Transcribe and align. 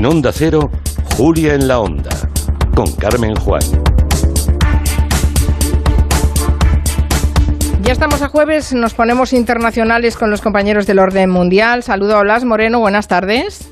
En 0.00 0.06
Onda 0.06 0.32
Cero, 0.32 0.70
Julia 1.18 1.52
en 1.52 1.68
la 1.68 1.78
Onda, 1.78 2.08
con 2.74 2.90
Carmen 2.92 3.34
Juan. 3.36 3.60
Ya 7.82 7.92
estamos 7.92 8.22
a 8.22 8.28
jueves, 8.28 8.72
nos 8.72 8.94
ponemos 8.94 9.34
internacionales 9.34 10.16
con 10.16 10.30
los 10.30 10.40
compañeros 10.40 10.86
del 10.86 11.00
orden 11.00 11.28
mundial. 11.28 11.82
Saludo 11.82 12.16
a 12.16 12.22
Blas 12.22 12.46
Moreno, 12.46 12.80
buenas 12.80 13.08
tardes. 13.08 13.68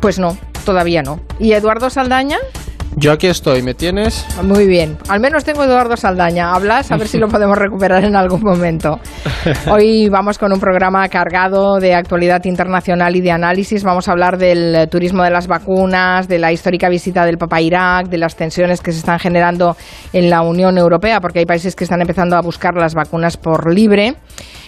Pues 0.00 0.18
no, 0.18 0.38
todavía 0.64 1.02
no. 1.02 1.20
¿Y 1.38 1.52
Eduardo 1.52 1.90
Saldaña? 1.90 2.38
Yo 2.96 3.10
aquí 3.12 3.26
estoy, 3.26 3.62
¿me 3.62 3.74
tienes? 3.74 4.24
Muy 4.42 4.66
bien. 4.66 4.96
Al 5.08 5.18
menos 5.18 5.44
tengo 5.44 5.64
Eduardo 5.64 5.96
Saldaña. 5.96 6.54
Hablas, 6.54 6.92
a 6.92 6.96
ver 6.96 7.08
si 7.08 7.18
lo 7.18 7.28
podemos 7.30 7.58
recuperar 7.58 8.04
en 8.04 8.14
algún 8.14 8.40
momento. 8.40 9.00
Hoy 9.70 10.08
vamos 10.08 10.38
con 10.38 10.52
un 10.52 10.60
programa 10.60 11.08
cargado 11.08 11.80
de 11.80 11.92
actualidad 11.94 12.44
internacional 12.44 13.16
y 13.16 13.20
de 13.20 13.32
análisis. 13.32 13.82
Vamos 13.82 14.08
a 14.08 14.12
hablar 14.12 14.38
del 14.38 14.88
turismo 14.88 15.24
de 15.24 15.30
las 15.30 15.48
vacunas, 15.48 16.28
de 16.28 16.38
la 16.38 16.52
histórica 16.52 16.88
visita 16.88 17.26
del 17.26 17.36
Papa 17.36 17.60
Irak, 17.60 18.08
de 18.08 18.18
las 18.18 18.36
tensiones 18.36 18.80
que 18.80 18.92
se 18.92 18.98
están 18.98 19.18
generando 19.18 19.76
en 20.12 20.30
la 20.30 20.42
Unión 20.42 20.78
Europea, 20.78 21.20
porque 21.20 21.40
hay 21.40 21.46
países 21.46 21.74
que 21.74 21.84
están 21.84 22.00
empezando 22.00 22.36
a 22.36 22.42
buscar 22.42 22.74
las 22.74 22.94
vacunas 22.94 23.36
por 23.36 23.72
libre. 23.72 24.14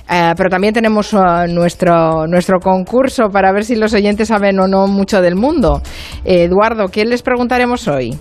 Eh, 0.09 0.35
pero 0.37 0.49
también 0.49 0.73
tenemos 0.73 1.13
uh, 1.13 1.47
nuestro, 1.49 2.27
nuestro 2.27 2.61
concurso 2.61 3.29
para 3.29 3.53
ver 3.53 3.65
si 3.65 3.75
los 3.75 3.93
oyentes 3.93 4.29
saben 4.29 4.59
o 4.61 4.69
no 4.69 4.87
mucho 4.87 5.21
del 5.21 5.35
mundo. 5.35 5.83
Eduardo, 6.25 6.89
¿qué 6.89 7.05
les 7.05 7.23
preguntaremos 7.23 7.89
hoy? 7.89 8.17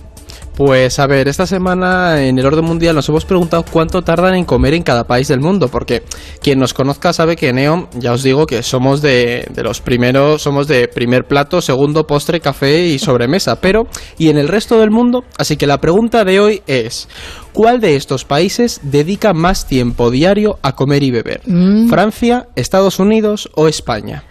Pues 0.56 0.98
a 1.00 1.06
ver, 1.06 1.28
esta 1.28 1.46
semana 1.46 2.24
en 2.24 2.38
el 2.38 2.46
orden 2.46 2.64
mundial 2.64 2.94
nos 2.94 3.06
hemos 3.10 3.26
preguntado 3.26 3.62
cuánto 3.70 4.00
tardan 4.00 4.34
en 4.34 4.46
comer 4.46 4.72
en 4.72 4.82
cada 4.82 5.06
país 5.06 5.28
del 5.28 5.40
mundo, 5.40 5.68
porque 5.68 6.02
quien 6.40 6.58
nos 6.58 6.72
conozca 6.72 7.12
sabe 7.12 7.36
que 7.36 7.50
en 7.50 7.58
EON, 7.58 7.88
ya 7.98 8.12
os 8.12 8.22
digo 8.22 8.46
que 8.46 8.62
somos 8.62 9.02
de, 9.02 9.46
de, 9.52 9.62
los 9.62 9.82
primeros, 9.82 10.40
somos 10.40 10.66
de 10.66 10.88
primer 10.88 11.26
plato, 11.26 11.60
segundo 11.60 12.06
postre, 12.06 12.40
café 12.40 12.86
y 12.86 12.98
sobremesa, 12.98 13.60
pero 13.60 13.86
¿y 14.16 14.30
en 14.30 14.38
el 14.38 14.48
resto 14.48 14.80
del 14.80 14.90
mundo? 14.90 15.24
Así 15.36 15.58
que 15.58 15.66
la 15.66 15.78
pregunta 15.78 16.24
de 16.24 16.40
hoy 16.40 16.62
es, 16.66 17.06
¿cuál 17.52 17.82
de 17.82 17.96
estos 17.96 18.24
países 18.24 18.80
dedica 18.82 19.34
más 19.34 19.66
tiempo 19.66 20.10
diario 20.10 20.58
a 20.62 20.74
comer 20.74 21.02
y 21.02 21.10
beber? 21.10 21.42
Mm. 21.44 21.90
¿Francia, 21.90 22.48
Estados 22.56 22.98
Unidos 22.98 23.50
o 23.56 23.68
España? 23.68 24.24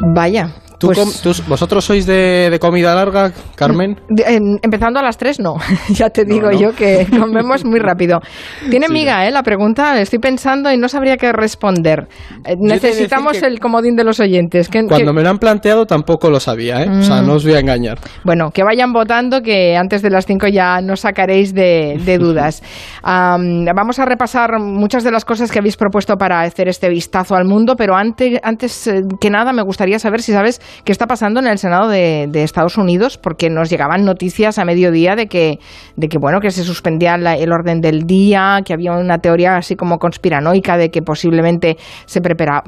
Vaya, 0.00 0.56
pues, 0.80 1.46
¿Vosotros 1.46 1.84
sois 1.84 2.06
de, 2.06 2.56
comida 2.60 2.94
larga, 2.94 3.32
Carmen? 3.54 3.96
empezando 4.62 5.00
a 5.00 5.02
las 5.02 5.16
tres, 5.16 5.40
no. 5.40 5.56
ya 5.88 6.10
te 6.10 6.24
digo 6.24 6.50
yo 6.50 6.74
que 6.74 7.06
comemos 7.18 7.64
muy 7.64 7.78
rápido. 7.80 8.20
Tiene 8.70 8.88
miga, 8.88 9.26
¿eh? 9.26 9.30
La 9.30 9.42
pregunta, 9.42 10.00
estoy 10.00 10.18
pensando 10.18 10.72
y 10.72 10.76
no 10.76 10.88
sabría 10.88 11.16
qué 11.16 11.32
responder. 11.32 12.08
Eh, 12.44 12.54
necesitamos 12.58 13.42
el 13.42 13.60
comodín 13.60 13.96
de 13.96 14.04
los 14.04 14.20
oyentes. 14.20 14.68
cuando 14.68 15.12
me 15.12 15.22
lo 15.22 15.30
han 15.30 15.38
planteado 15.38 15.86
tampoco 15.86 16.30
lo 16.30 16.40
sabía, 16.40 16.82
¿eh? 16.82 16.88
O 16.88 17.02
sea, 17.02 17.22
no 17.22 17.34
os 17.34 17.44
voy 17.44 17.54
a 17.54 17.60
engañar. 17.60 17.98
Bueno, 18.24 18.50
que 18.50 18.62
vayan 18.62 18.92
votando, 18.92 19.42
que 19.42 19.76
antes 19.76 20.02
de 20.02 20.10
las 20.10 20.26
cinco 20.26 20.46
ya 20.48 20.80
nos 20.80 21.00
sacaréis 21.00 21.54
de, 21.54 21.98
dudas. 22.18 22.62
vamos 23.02 23.98
a 23.98 24.04
repasar 24.04 24.58
muchas 24.60 25.04
de 25.04 25.10
las 25.10 25.24
cosas 25.24 25.50
que 25.50 25.58
habéis 25.58 25.76
propuesto 25.76 26.16
para 26.16 26.40
hacer 26.40 26.68
este 26.68 26.88
vistazo 26.88 27.34
al 27.34 27.44
mundo, 27.44 27.74
pero 27.76 27.94
antes, 27.94 28.38
antes 28.42 28.86
eh, 28.86 29.02
que 29.20 29.30
nada 29.30 29.52
me 29.52 29.62
gustaría 29.62 29.98
saber 29.98 30.22
si 30.22 30.32
sabes 30.32 30.60
qué 30.84 30.92
está 30.92 31.06
pasando 31.06 31.40
en 31.40 31.46
el 31.46 31.58
Senado 31.58 31.88
de, 31.88 32.28
Estados 32.34 32.78
Unidos, 32.78 33.18
porque 33.18 33.50
nos 33.50 33.68
llegaban 33.68 34.04
noticias 34.04 34.58
a 34.58 34.64
mediodía 34.64 35.16
de 35.16 35.26
que, 35.26 35.58
de 35.96 36.08
que 36.08 36.18
bueno, 36.18 36.40
que 36.40 36.50
se 36.50 36.64
suspendía 36.64 37.14
el 37.14 37.52
orden 37.52 37.80
del 37.80 38.06
día, 38.06 38.60
que 38.64 38.72
había 38.72 38.92
una 38.92 39.18
teoría 39.18 39.56
así 39.56 39.76
como 39.76 39.98
conspiranoica 39.98 40.76
de 40.76 40.90
que 40.90 41.02
posiblemente 41.02 41.76
se, 42.06 42.20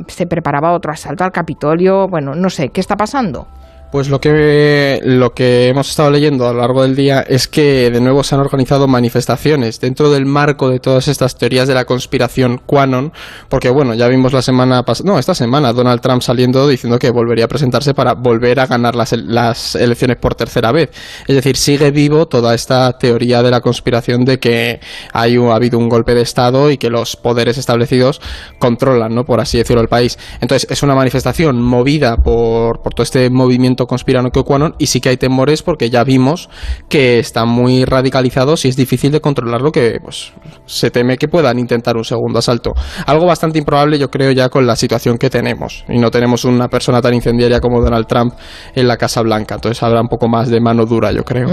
se 0.08 0.26
preparaba 0.26 0.72
otro 0.72 0.92
asalto 0.92 1.24
al 1.24 1.30
Capitolio. 1.30 2.08
Bueno, 2.08 2.34
no 2.34 2.50
sé, 2.50 2.68
¿qué 2.70 2.80
está 2.80 2.96
pasando? 2.96 3.46
Pues 3.90 4.08
lo 4.08 4.20
que, 4.20 5.00
lo 5.02 5.34
que 5.34 5.66
hemos 5.66 5.90
estado 5.90 6.12
leyendo 6.12 6.46
a 6.46 6.52
lo 6.52 6.60
largo 6.60 6.82
del 6.82 6.94
día 6.94 7.22
es 7.26 7.48
que 7.48 7.90
de 7.90 8.00
nuevo 8.00 8.22
se 8.22 8.36
han 8.36 8.40
organizado 8.40 8.86
manifestaciones 8.86 9.80
dentro 9.80 10.12
del 10.12 10.26
marco 10.26 10.70
de 10.70 10.78
todas 10.78 11.08
estas 11.08 11.36
teorías 11.36 11.66
de 11.66 11.74
la 11.74 11.86
conspiración 11.86 12.60
Quanon, 12.64 13.12
porque 13.48 13.68
bueno, 13.68 13.94
ya 13.94 14.06
vimos 14.06 14.32
la 14.32 14.42
semana 14.42 14.84
pasada, 14.84 15.10
no, 15.10 15.18
esta 15.18 15.34
semana 15.34 15.72
Donald 15.72 16.00
Trump 16.00 16.22
saliendo 16.22 16.68
diciendo 16.68 17.00
que 17.00 17.10
volvería 17.10 17.46
a 17.46 17.48
presentarse 17.48 17.92
para 17.92 18.14
volver 18.14 18.60
a 18.60 18.66
ganar 18.66 18.94
las, 18.94 19.12
las 19.12 19.74
elecciones 19.74 20.18
por 20.18 20.36
tercera 20.36 20.70
vez. 20.70 20.90
Es 21.26 21.34
decir, 21.34 21.56
sigue 21.56 21.90
vivo 21.90 22.28
toda 22.28 22.54
esta 22.54 22.96
teoría 22.96 23.42
de 23.42 23.50
la 23.50 23.60
conspiración 23.60 24.24
de 24.24 24.38
que 24.38 24.78
hay, 25.12 25.36
ha 25.36 25.54
habido 25.54 25.78
un 25.78 25.88
golpe 25.88 26.14
de 26.14 26.22
Estado 26.22 26.70
y 26.70 26.78
que 26.78 26.90
los 26.90 27.16
poderes 27.16 27.58
establecidos 27.58 28.20
controlan, 28.60 29.16
¿no? 29.16 29.24
Por 29.24 29.40
así 29.40 29.58
decirlo, 29.58 29.82
el 29.82 29.88
país. 29.88 30.16
Entonces, 30.40 30.70
es 30.70 30.80
una 30.84 30.94
manifestación 30.94 31.60
movida 31.60 32.16
por, 32.16 32.82
por 32.82 32.94
todo 32.94 33.02
este 33.02 33.30
movimiento 33.30 33.79
conspirano 33.86 34.30
que 34.30 34.42
Quanon 34.42 34.74
y 34.78 34.86
sí 34.86 35.00
que 35.00 35.10
hay 35.10 35.16
temores 35.16 35.62
porque 35.62 35.90
ya 35.90 36.04
vimos 36.04 36.48
que 36.88 37.18
están 37.18 37.48
muy 37.48 37.84
radicalizados 37.84 38.64
y 38.64 38.68
es 38.68 38.76
difícil 38.76 39.12
de 39.12 39.20
controlarlo 39.20 39.72
que 39.72 39.98
pues 40.02 40.32
se 40.66 40.90
teme 40.90 41.16
que 41.16 41.28
puedan 41.28 41.58
intentar 41.58 41.96
un 41.96 42.04
segundo 42.04 42.38
asalto. 42.38 42.72
Algo 43.06 43.26
bastante 43.26 43.58
improbable 43.58 43.98
yo 43.98 44.10
creo 44.10 44.32
ya 44.32 44.48
con 44.48 44.66
la 44.66 44.76
situación 44.76 45.18
que 45.18 45.30
tenemos 45.30 45.84
y 45.88 45.98
no 45.98 46.10
tenemos 46.10 46.44
una 46.44 46.68
persona 46.68 47.00
tan 47.00 47.14
incendiaria 47.14 47.60
como 47.60 47.80
Donald 47.82 48.06
Trump 48.06 48.34
en 48.74 48.88
la 48.88 48.96
Casa 48.96 49.22
Blanca, 49.22 49.56
entonces 49.56 49.82
habrá 49.82 50.00
un 50.00 50.08
poco 50.08 50.28
más 50.28 50.48
de 50.48 50.60
mano 50.60 50.84
dura 50.86 51.12
yo 51.12 51.24
creo. 51.24 51.48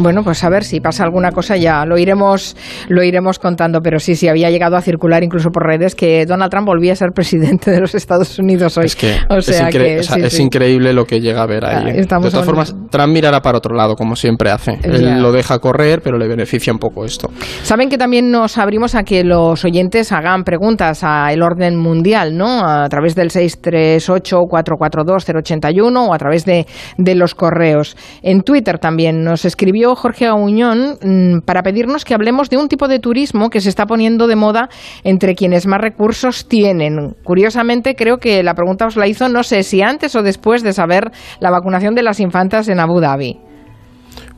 Bueno, 0.00 0.22
pues 0.22 0.42
a 0.44 0.50
ver 0.50 0.64
si 0.64 0.80
pasa 0.80 1.04
alguna 1.04 1.32
cosa 1.32 1.56
ya 1.56 1.84
lo 1.84 1.98
iremos 1.98 2.56
lo 2.88 3.02
iremos 3.02 3.38
contando, 3.38 3.80
pero 3.80 3.98
sí, 3.98 4.14
sí 4.14 4.28
había 4.28 4.50
llegado 4.50 4.76
a 4.76 4.82
circular 4.82 5.22
incluso 5.22 5.50
por 5.50 5.66
redes 5.66 5.94
que 5.94 6.26
Donald 6.26 6.50
Trump 6.50 6.66
volvía 6.66 6.92
a 6.92 6.96
ser 6.96 7.10
presidente 7.12 7.70
de 7.70 7.80
los 7.80 7.94
Estados 7.94 8.38
Unidos 8.38 8.76
hoy. 8.76 8.86
Es 8.86 8.96
que, 8.96 9.16
es, 9.20 10.40
increíble 10.40 10.92
lo 10.92 11.04
que 11.04 11.20
llega 11.20 11.42
a 11.42 11.46
ver 11.46 11.64
de 11.70 12.06
todas 12.06 12.44
formas, 12.44 12.74
Trump 12.90 13.12
mirará 13.12 13.40
para 13.40 13.58
otro 13.58 13.74
lado, 13.74 13.96
como 13.96 14.16
siempre 14.16 14.50
hace. 14.50 14.78
Él 14.82 15.22
lo 15.22 15.32
deja 15.32 15.58
correr, 15.58 16.00
pero 16.02 16.18
le 16.18 16.28
beneficia 16.28 16.72
un 16.72 16.78
poco 16.78 17.04
esto. 17.04 17.30
Saben 17.62 17.88
que 17.88 17.98
también 17.98 18.30
nos 18.30 18.58
abrimos 18.58 18.94
a 18.94 19.02
que 19.02 19.24
los 19.24 19.64
oyentes 19.64 20.12
hagan 20.12 20.44
preguntas 20.44 21.02
al 21.02 21.42
orden 21.42 21.76
mundial, 21.76 22.36
¿no? 22.36 22.64
A 22.64 22.88
través 22.88 23.14
del 23.14 23.30
638-442-081 23.30 26.08
o 26.08 26.14
a 26.14 26.18
través 26.18 26.44
de, 26.44 26.66
de 26.98 27.14
los 27.14 27.34
correos. 27.34 27.96
En 28.22 28.42
Twitter 28.42 28.78
también 28.78 29.24
nos 29.24 29.44
escribió 29.44 29.94
Jorge 29.94 30.26
Auñón 30.26 30.98
mm, 31.02 31.40
para 31.44 31.62
pedirnos 31.62 32.04
que 32.04 32.14
hablemos 32.14 32.50
de 32.50 32.56
un 32.56 32.68
tipo 32.68 32.88
de 32.88 32.98
turismo 32.98 33.50
que 33.50 33.60
se 33.60 33.68
está 33.68 33.86
poniendo 33.86 34.26
de 34.26 34.36
moda 34.36 34.68
entre 35.04 35.34
quienes 35.34 35.66
más 35.66 35.80
recursos 35.80 36.48
tienen. 36.48 37.14
Curiosamente, 37.24 37.94
creo 37.94 38.18
que 38.18 38.42
la 38.42 38.54
pregunta 38.54 38.86
os 38.86 38.96
la 38.96 39.06
hizo, 39.06 39.28
no 39.28 39.42
sé 39.42 39.62
si 39.62 39.82
antes 39.82 40.14
o 40.16 40.22
después 40.22 40.62
de 40.62 40.72
saber 40.72 41.10
la 41.40 41.50
vacunación 41.50 41.59
de 41.94 42.02
las 42.02 42.20
infantas 42.20 42.68
en 42.68 42.80
Abu 42.80 43.00
Dhabi. 43.00 43.49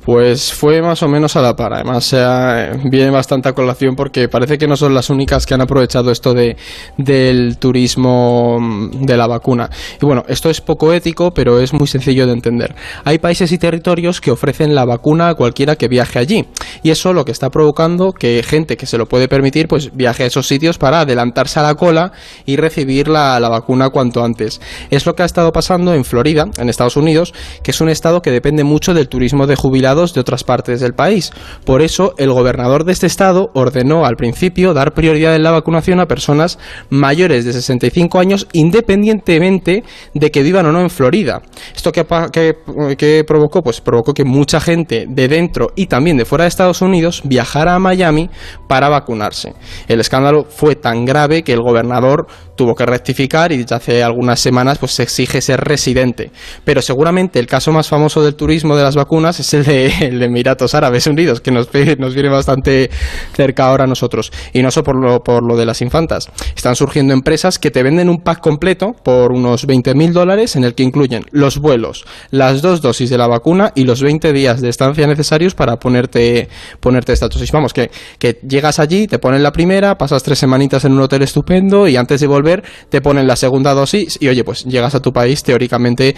Pues 0.04 0.52
fue 0.52 0.82
más 0.82 1.00
o 1.04 1.08
menos 1.08 1.36
a 1.36 1.42
la 1.42 1.54
par. 1.54 1.74
Además, 1.74 2.12
viene 2.84 3.10
bastante 3.10 3.48
a 3.48 3.52
colación 3.52 3.94
porque 3.94 4.28
parece 4.28 4.58
que 4.58 4.66
no 4.66 4.76
son 4.76 4.94
las 4.94 5.10
únicas 5.10 5.46
que 5.46 5.54
han 5.54 5.60
aprovechado 5.60 6.10
esto 6.10 6.34
de, 6.34 6.56
del 6.96 7.56
turismo 7.58 8.58
mm, 8.60 9.04
de 9.06 9.16
la 9.16 9.28
vacuna. 9.28 9.70
Y 10.00 10.04
bueno, 10.04 10.24
esto 10.26 10.50
es 10.50 10.60
poco 10.60 10.92
ético, 10.92 11.32
pero 11.32 11.60
es 11.60 11.72
muy 11.72 11.86
sencillo 11.86 12.26
de 12.26 12.32
entender. 12.32 12.74
Hay 13.04 13.18
países 13.18 13.52
y 13.52 13.58
territorios 13.58 14.20
que 14.20 14.32
ofrecen 14.32 14.74
la 14.74 14.84
vacuna 14.84 15.28
a 15.28 15.34
cualquiera 15.34 15.76
que 15.76 15.86
viaje 15.86 16.18
allí. 16.18 16.46
Y 16.82 16.90
eso 16.90 17.12
lo 17.12 17.24
que 17.24 17.32
está 17.32 17.50
provocando 17.50 18.12
que 18.12 18.42
gente 18.42 18.76
que 18.76 18.86
se 18.86 18.98
lo 18.98 19.06
puede 19.06 19.28
permitir, 19.28 19.68
pues 19.68 19.94
viaje 19.94 20.24
a 20.24 20.26
esos 20.26 20.48
sitios 20.48 20.78
para 20.78 21.00
adelantarse 21.00 21.60
a 21.60 21.62
la 21.62 21.76
cola 21.76 22.10
y 22.44 22.56
recibir 22.56 23.06
la, 23.06 23.38
la 23.38 23.48
vacuna 23.48 23.90
cuanto 23.90 24.24
antes. 24.24 24.60
Es 24.90 25.06
lo 25.06 25.14
que 25.14 25.22
ha 25.22 25.26
estado 25.26 25.52
pasando 25.52 25.94
en 25.94 26.04
Florida, 26.04 26.48
en 26.58 26.68
Estados 26.68 26.96
Unidos, 26.96 27.32
que 27.62 27.70
es 27.70 27.80
un 27.80 27.88
estado 27.88 28.20
que 28.20 28.32
depende 28.32 28.64
mucho 28.64 28.94
del 28.94 29.08
turismo 29.08 29.46
de 29.46 29.54
jubilados 29.54 29.91
de 29.94 30.20
otras 30.20 30.44
partes 30.44 30.80
del 30.80 30.94
país. 30.94 31.30
Por 31.64 31.82
eso, 31.82 32.14
el 32.18 32.32
gobernador 32.32 32.84
de 32.84 32.92
este 32.92 33.06
estado 33.06 33.50
ordenó 33.54 34.06
al 34.06 34.16
principio 34.16 34.74
dar 34.74 34.94
prioridad 34.94 35.36
en 35.36 35.42
la 35.42 35.50
vacunación 35.50 36.00
a 36.00 36.06
personas 36.06 36.58
mayores 36.90 37.44
de 37.44 37.52
65 37.52 38.18
años 38.18 38.46
independientemente 38.52 39.84
de 40.14 40.30
que 40.30 40.42
vivan 40.42 40.66
o 40.66 40.72
no 40.72 40.80
en 40.80 40.90
Florida. 40.90 41.42
¿Esto 41.74 41.92
qué, 41.92 43.24
provocó? 43.26 43.62
Pues 43.62 43.80
provocó 43.80 44.14
que 44.14 44.24
mucha 44.24 44.60
gente 44.60 45.06
de 45.08 45.28
dentro 45.28 45.68
y 45.76 45.86
también 45.86 46.16
de 46.16 46.24
fuera 46.24 46.44
de 46.44 46.48
Estados 46.48 46.82
Unidos 46.82 47.22
viajara 47.24 47.74
a 47.74 47.78
Miami 47.78 48.30
para 48.68 48.88
vacunarse. 48.88 49.54
El 49.88 50.00
escándalo 50.00 50.44
fue 50.48 50.76
tan 50.76 51.04
grave 51.04 51.42
que 51.42 51.52
el 51.52 51.60
gobernador 51.60 52.26
tuvo 52.56 52.74
que 52.74 52.86
rectificar 52.86 53.52
y 53.52 53.58
desde 53.58 53.74
hace 53.74 54.02
algunas 54.02 54.40
semanas 54.40 54.78
pues 54.78 54.92
se 54.92 55.02
exige 55.02 55.40
ser 55.40 55.60
residente. 55.60 56.30
Pero 56.64 56.82
seguramente 56.82 57.38
el 57.38 57.46
caso 57.46 57.72
más 57.72 57.88
famoso 57.88 58.22
del 58.22 58.34
turismo 58.34 58.76
de 58.76 58.82
las 58.82 58.96
vacunas 58.96 59.40
es 59.40 59.54
el 59.54 59.64
de 59.64 59.81
de, 59.88 60.24
Emiratos 60.24 60.74
Árabes 60.74 61.06
Unidos, 61.06 61.40
que 61.40 61.50
nos, 61.50 61.68
nos 61.98 62.14
viene 62.14 62.28
bastante 62.28 62.90
cerca 63.34 63.66
ahora 63.66 63.84
a 63.84 63.86
nosotros. 63.86 64.32
Y 64.52 64.62
no 64.62 64.70
solo 64.70 64.84
por 64.84 64.96
lo, 64.96 65.22
por 65.22 65.42
lo 65.42 65.56
de 65.56 65.66
las 65.66 65.82
infantas. 65.82 66.30
Están 66.56 66.76
surgiendo 66.76 67.12
empresas 67.12 67.58
que 67.58 67.70
te 67.70 67.82
venden 67.82 68.08
un 68.08 68.18
pack 68.18 68.40
completo 68.40 68.94
por 69.04 69.32
unos 69.32 69.66
20.000 69.66 70.12
dólares 70.12 70.56
en 70.56 70.64
el 70.64 70.74
que 70.74 70.82
incluyen 70.82 71.24
los 71.30 71.58
vuelos, 71.58 72.04
las 72.30 72.62
dos 72.62 72.82
dosis 72.82 73.10
de 73.10 73.18
la 73.18 73.26
vacuna 73.26 73.72
y 73.74 73.84
los 73.84 74.02
20 74.02 74.32
días 74.32 74.60
de 74.60 74.68
estancia 74.68 75.06
necesarios 75.06 75.54
para 75.54 75.76
ponerte, 75.76 76.48
ponerte 76.80 77.12
esta 77.12 77.28
dosis. 77.28 77.52
Vamos, 77.52 77.72
que, 77.72 77.90
que 78.18 78.38
llegas 78.46 78.78
allí, 78.78 79.06
te 79.06 79.18
ponen 79.18 79.42
la 79.42 79.52
primera, 79.52 79.96
pasas 79.96 80.22
tres 80.22 80.38
semanitas 80.38 80.84
en 80.84 80.92
un 80.92 81.00
hotel 81.00 81.22
estupendo 81.22 81.88
y 81.88 81.96
antes 81.96 82.20
de 82.20 82.26
volver 82.26 82.62
te 82.88 83.00
ponen 83.00 83.26
la 83.26 83.36
segunda 83.36 83.74
dosis 83.74 84.18
y 84.20 84.28
oye, 84.28 84.44
pues 84.44 84.64
llegas 84.64 84.94
a 84.94 85.00
tu 85.00 85.12
país 85.12 85.42
teóricamente 85.42 86.14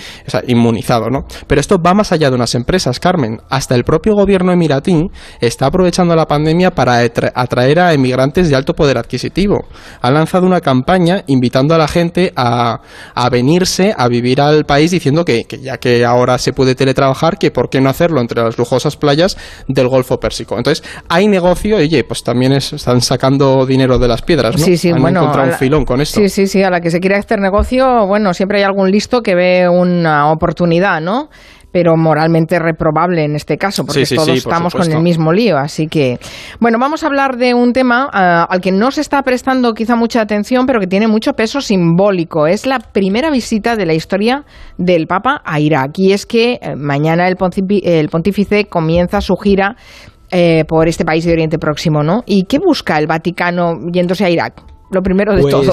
inmunizado, 0.46 1.10
¿no? 1.10 1.26
Pero 1.46 1.60
esto 1.60 1.80
va 1.80 1.94
más 1.94 2.12
allá 2.12 2.30
de 2.30 2.36
unas 2.36 2.54
empresas, 2.54 3.00
Carmen. 3.00 3.40
Hasta 3.54 3.76
el 3.76 3.84
propio 3.84 4.14
gobierno 4.14 4.50
emiratín 4.50 5.12
está 5.40 5.66
aprovechando 5.66 6.16
la 6.16 6.26
pandemia 6.26 6.72
para 6.72 6.98
atraer 7.34 7.78
a 7.78 7.92
emigrantes 7.92 8.50
de 8.50 8.56
alto 8.56 8.74
poder 8.74 8.98
adquisitivo. 8.98 9.66
Ha 10.00 10.10
lanzado 10.10 10.44
una 10.44 10.60
campaña 10.60 11.22
invitando 11.28 11.72
a 11.72 11.78
la 11.78 11.86
gente 11.86 12.32
a, 12.34 12.80
a 13.14 13.30
venirse 13.30 13.94
a 13.96 14.08
vivir 14.08 14.40
al 14.40 14.64
país 14.64 14.90
diciendo 14.90 15.24
que, 15.24 15.44
que, 15.44 15.58
ya 15.60 15.78
que 15.78 16.04
ahora 16.04 16.36
se 16.38 16.52
puede 16.52 16.74
teletrabajar, 16.74 17.38
que 17.38 17.52
por 17.52 17.70
qué 17.70 17.80
no 17.80 17.90
hacerlo 17.90 18.20
entre 18.20 18.42
las 18.42 18.58
lujosas 18.58 18.96
playas 18.96 19.36
del 19.68 19.86
Golfo 19.86 20.18
Pérsico. 20.18 20.56
Entonces, 20.56 20.84
hay 21.08 21.28
negocio, 21.28 21.80
y 21.80 21.84
oye, 21.84 22.02
pues 22.02 22.24
también 22.24 22.54
están 22.54 23.02
sacando 23.02 23.64
dinero 23.66 24.00
de 24.00 24.08
las 24.08 24.22
piedras, 24.22 24.58
¿no? 24.58 24.64
Sí, 24.64 24.76
sí, 24.76 24.90
Han 24.90 25.00
bueno, 25.00 25.20
encontrado 25.20 25.46
la, 25.46 25.52
un 25.52 25.58
filón 25.60 25.84
con 25.84 26.00
esto. 26.00 26.18
Sí, 26.18 26.28
sí, 26.28 26.48
sí, 26.48 26.64
a 26.64 26.70
la 26.70 26.80
que 26.80 26.90
se 26.90 26.98
quiere 26.98 27.14
hacer 27.14 27.38
negocio, 27.38 28.04
bueno, 28.08 28.34
siempre 28.34 28.58
hay 28.58 28.64
algún 28.64 28.90
listo 28.90 29.22
que 29.22 29.36
ve 29.36 29.68
una 29.68 30.32
oportunidad, 30.32 31.00
¿no? 31.00 31.28
Pero 31.74 31.96
moralmente 31.96 32.60
reprobable 32.60 33.24
en 33.24 33.34
este 33.34 33.58
caso, 33.58 33.84
porque 33.84 34.06
sí, 34.06 34.10
sí, 34.10 34.14
todos 34.14 34.28
sí, 34.28 34.34
estamos 34.36 34.70
supuesto. 34.70 34.92
con 34.92 34.98
el 34.98 35.02
mismo 35.02 35.32
lío. 35.32 35.58
Así 35.58 35.88
que, 35.88 36.20
bueno, 36.60 36.78
vamos 36.78 37.02
a 37.02 37.08
hablar 37.08 37.36
de 37.36 37.52
un 37.52 37.72
tema 37.72 38.06
uh, 38.06 38.46
al 38.48 38.60
que 38.60 38.70
no 38.70 38.92
se 38.92 39.00
está 39.00 39.20
prestando 39.22 39.74
quizá 39.74 39.96
mucha 39.96 40.20
atención, 40.20 40.66
pero 40.66 40.78
que 40.78 40.86
tiene 40.86 41.08
mucho 41.08 41.32
peso 41.32 41.60
simbólico. 41.60 42.46
Es 42.46 42.64
la 42.64 42.78
primera 42.78 43.28
visita 43.28 43.74
de 43.74 43.86
la 43.86 43.92
historia 43.92 44.44
del 44.78 45.08
Papa 45.08 45.42
a 45.44 45.58
Irak. 45.58 45.98
Y 45.98 46.12
es 46.12 46.26
que 46.26 46.60
eh, 46.62 46.76
mañana 46.76 47.26
el, 47.26 47.36
el 47.82 48.08
pontífice 48.08 48.66
comienza 48.66 49.20
su 49.20 49.34
gira 49.34 49.74
eh, 50.30 50.62
por 50.68 50.86
este 50.86 51.04
país 51.04 51.24
de 51.24 51.32
Oriente 51.32 51.58
Próximo, 51.58 52.04
¿no? 52.04 52.22
¿Y 52.24 52.44
qué 52.44 52.60
busca 52.64 53.00
el 53.00 53.08
Vaticano 53.08 53.72
yéndose 53.92 54.24
a 54.24 54.30
Irak? 54.30 54.62
Lo 54.92 55.02
primero 55.02 55.34
de 55.34 55.42
pues... 55.42 55.52
todo. 55.52 55.72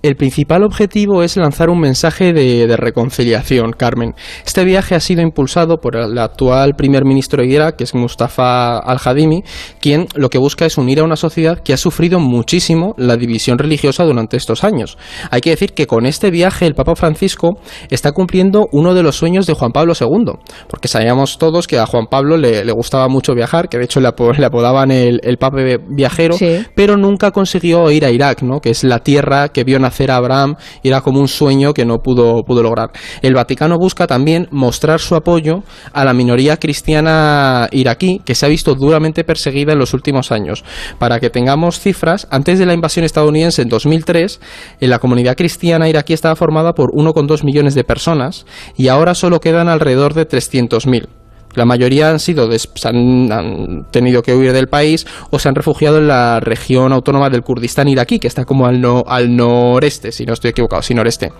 El 0.00 0.14
principal 0.14 0.62
objetivo 0.62 1.24
es 1.24 1.36
lanzar 1.36 1.70
un 1.70 1.80
mensaje 1.80 2.32
de, 2.32 2.68
de, 2.68 2.76
reconciliación, 2.76 3.72
Carmen. 3.72 4.14
Este 4.46 4.64
viaje 4.64 4.94
ha 4.94 5.00
sido 5.00 5.22
impulsado 5.22 5.78
por 5.78 5.96
el 5.96 6.16
actual 6.18 6.74
primer 6.76 7.04
ministro 7.04 7.42
de 7.42 7.48
Irak, 7.48 7.76
que 7.76 7.84
es 7.84 7.94
Mustafa 7.94 8.78
al-Hadimi, 8.78 9.42
quien 9.80 10.06
lo 10.14 10.30
que 10.30 10.38
busca 10.38 10.66
es 10.66 10.78
unir 10.78 11.00
a 11.00 11.04
una 11.04 11.16
sociedad 11.16 11.58
que 11.58 11.72
ha 11.72 11.76
sufrido 11.76 12.20
muchísimo 12.20 12.94
la 12.96 13.16
división 13.16 13.58
religiosa 13.58 14.04
durante 14.04 14.36
estos 14.36 14.62
años. 14.62 14.98
Hay 15.32 15.40
que 15.40 15.50
decir 15.50 15.72
que 15.72 15.88
con 15.88 16.06
este 16.06 16.30
viaje 16.30 16.66
el 16.66 16.74
Papa 16.74 16.94
Francisco 16.94 17.58
está 17.90 18.12
cumpliendo 18.12 18.68
uno 18.70 18.94
de 18.94 19.02
los 19.02 19.16
sueños 19.16 19.46
de 19.46 19.54
Juan 19.54 19.72
Pablo 19.72 19.94
II, 20.00 20.34
porque 20.68 20.86
sabíamos 20.86 21.38
todos 21.38 21.66
que 21.66 21.78
a 21.78 21.86
Juan 21.86 22.06
Pablo 22.08 22.36
le, 22.36 22.64
le 22.64 22.72
gustaba 22.72 23.08
mucho 23.08 23.34
viajar, 23.34 23.68
que 23.68 23.78
de 23.78 23.84
hecho 23.84 24.00
le, 24.00 24.10
le 24.38 24.46
apodaban 24.46 24.92
el, 24.92 25.20
el 25.24 25.38
Papa 25.38 25.58
viajero, 25.88 26.34
sí. 26.34 26.64
pero 26.76 26.96
nunca 26.96 27.32
consiguió 27.32 27.90
ir 27.90 28.04
a 28.04 28.10
Irak, 28.10 28.42
¿no? 28.42 28.60
que 28.60 28.70
es 28.70 28.84
la 28.84 29.00
tierra 29.00 29.48
que 29.48 29.64
vio 29.64 29.80
nacer 29.80 29.87
a 30.10 30.16
Abraham 30.16 30.56
era 30.82 31.00
como 31.00 31.20
un 31.20 31.28
sueño 31.28 31.72
que 31.74 31.84
no 31.84 31.98
pudo, 31.98 32.42
pudo 32.44 32.62
lograr. 32.62 32.90
El 33.22 33.34
Vaticano 33.34 33.76
busca 33.78 34.06
también 34.06 34.48
mostrar 34.50 35.00
su 35.00 35.14
apoyo 35.14 35.62
a 35.92 36.04
la 36.04 36.14
minoría 36.14 36.56
cristiana 36.56 37.68
iraquí 37.72 38.20
que 38.24 38.34
se 38.34 38.46
ha 38.46 38.48
visto 38.48 38.74
duramente 38.74 39.24
perseguida 39.24 39.72
en 39.72 39.78
los 39.78 39.94
últimos 39.94 40.32
años. 40.32 40.64
Para 40.98 41.20
que 41.20 41.30
tengamos 41.30 41.80
cifras, 41.80 42.28
antes 42.30 42.58
de 42.58 42.66
la 42.66 42.74
invasión 42.74 43.04
estadounidense 43.04 43.62
en 43.62 43.68
2003, 43.68 44.40
en 44.80 44.90
la 44.90 44.98
comunidad 44.98 45.36
cristiana 45.36 45.88
iraquí 45.88 46.12
estaba 46.12 46.36
formada 46.36 46.74
por 46.74 46.90
1,2 46.92 47.44
millones 47.44 47.74
de 47.74 47.84
personas 47.84 48.46
y 48.76 48.88
ahora 48.88 49.14
solo 49.14 49.40
quedan 49.40 49.68
alrededor 49.68 50.14
de 50.14 50.28
300.000. 50.28 51.17
La 51.54 51.64
mayoría 51.64 52.10
han 52.10 52.20
sido 52.20 52.48
han, 52.84 53.86
tenido 53.90 54.22
que 54.22 54.34
huir 54.34 54.52
del 54.52 54.68
país 54.68 55.06
o 55.30 55.38
se 55.38 55.48
han 55.48 55.54
refugiado 55.54 55.98
en 55.98 56.08
la 56.08 56.40
región 56.40 56.92
autónoma 56.92 57.30
del 57.30 57.42
Kurdistán 57.42 57.88
iraquí, 57.88 58.18
que 58.18 58.28
está 58.28 58.44
como 58.44 58.66
al, 58.66 58.80
no, 58.80 59.04
al 59.06 59.34
noreste, 59.34 60.12
si 60.12 60.24
no 60.24 60.34
estoy 60.34 60.50
equivocado, 60.50 60.82
sí 60.82 60.94
noreste. 60.94 61.32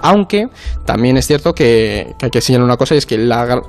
Aunque 0.00 0.48
también 0.84 1.16
es 1.16 1.26
cierto 1.26 1.52
que, 1.52 2.14
hay 2.20 2.30
que 2.30 2.40
señalar 2.40 2.64
una 2.64 2.76
cosa 2.76 2.94
y 2.94 2.98
es 2.98 3.06
que 3.06 3.18
la, 3.18 3.60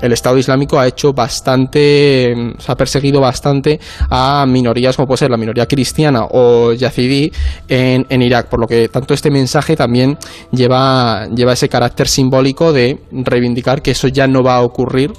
el 0.00 0.12
Estado 0.12 0.38
Islámico 0.38 0.78
ha 0.78 0.86
hecho 0.86 1.12
bastante, 1.12 2.54
se 2.58 2.72
ha 2.72 2.76
perseguido 2.76 3.20
bastante 3.20 3.80
a 4.10 4.46
minorías 4.46 4.96
como 4.96 5.06
puede 5.06 5.18
ser 5.18 5.30
la 5.30 5.36
minoría 5.36 5.66
cristiana 5.66 6.26
o 6.30 6.72
yazidí 6.72 7.32
en, 7.68 8.06
en 8.08 8.22
Irak, 8.22 8.48
por 8.48 8.60
lo 8.60 8.66
que 8.66 8.88
tanto 8.88 9.14
este 9.14 9.30
mensaje 9.30 9.76
también 9.76 10.16
lleva, 10.52 11.26
lleva 11.34 11.52
ese 11.52 11.68
carácter 11.68 12.08
simbólico 12.08 12.72
de 12.72 13.00
reivindicar 13.12 13.82
que 13.82 13.90
eso 13.92 14.08
ya 14.08 14.26
no 14.26 14.42
va 14.42 14.56
a 14.56 14.62
ocurrir 14.62 15.12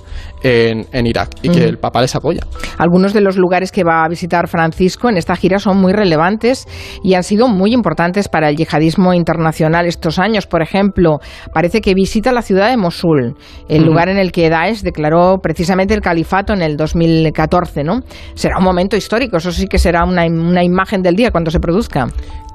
en, 0.44 0.86
en, 0.92 1.07
Irak 1.07 1.30
y 1.42 1.50
que 1.50 1.60
uh 1.60 1.63
-huh. 1.63 1.69
el 1.69 1.78
Papa 1.78 2.02
les 2.02 2.16
apoya. 2.16 2.42
Algunos 2.78 3.13
de 3.13 3.22
los 3.22 3.38
lugares 3.38 3.72
que 3.72 3.84
va 3.84 4.04
a 4.04 4.07
visitar 4.07 4.48
Francisco 4.48 5.10
en 5.10 5.18
esta 5.18 5.36
gira 5.36 5.60
son 5.60 5.78
muy 5.78 5.94
relevantes 5.94 6.68
y 7.04 7.13
han 7.16 7.24
sido 7.24 7.48
muy 7.48 7.74
importantes 7.74 8.28
para 8.28 8.50
el 8.50 8.56
yihadismo 8.56 9.13
internacional 9.13 9.86
estos 9.86 10.19
años. 10.19 10.46
Por 10.48 10.62
ejemplo, 10.62 11.19
parece 11.54 11.81
que 11.81 11.94
visita 11.94 12.31
la 12.31 12.42
ciudad 12.42 12.69
de 12.69 12.78
Mosul, 12.78 13.36
el 13.69 13.81
uh 13.81 13.84
-huh. 13.84 13.86
lugar 13.88 14.10
en 14.10 14.18
el 14.18 14.31
que 14.31 14.50
Daesh 14.50 14.81
declaró 14.81 15.40
precisamente 15.42 15.94
el 15.94 16.02
califato 16.02 16.54
en 16.54 16.62
el 16.62 16.78
2014. 16.78 17.84
¿no? 17.84 18.01
Será 18.34 18.58
un 18.58 18.63
momento 18.63 18.96
histórico, 18.96 19.38
eso 19.38 19.51
sí 19.51 19.68
que 19.68 19.78
será 19.80 20.04
una, 20.04 20.25
una 20.25 20.63
imagen 20.63 21.01
del 21.01 21.16
día 21.16 21.31
cuando 21.31 21.51
se 21.51 21.60
produzca. 21.60 22.08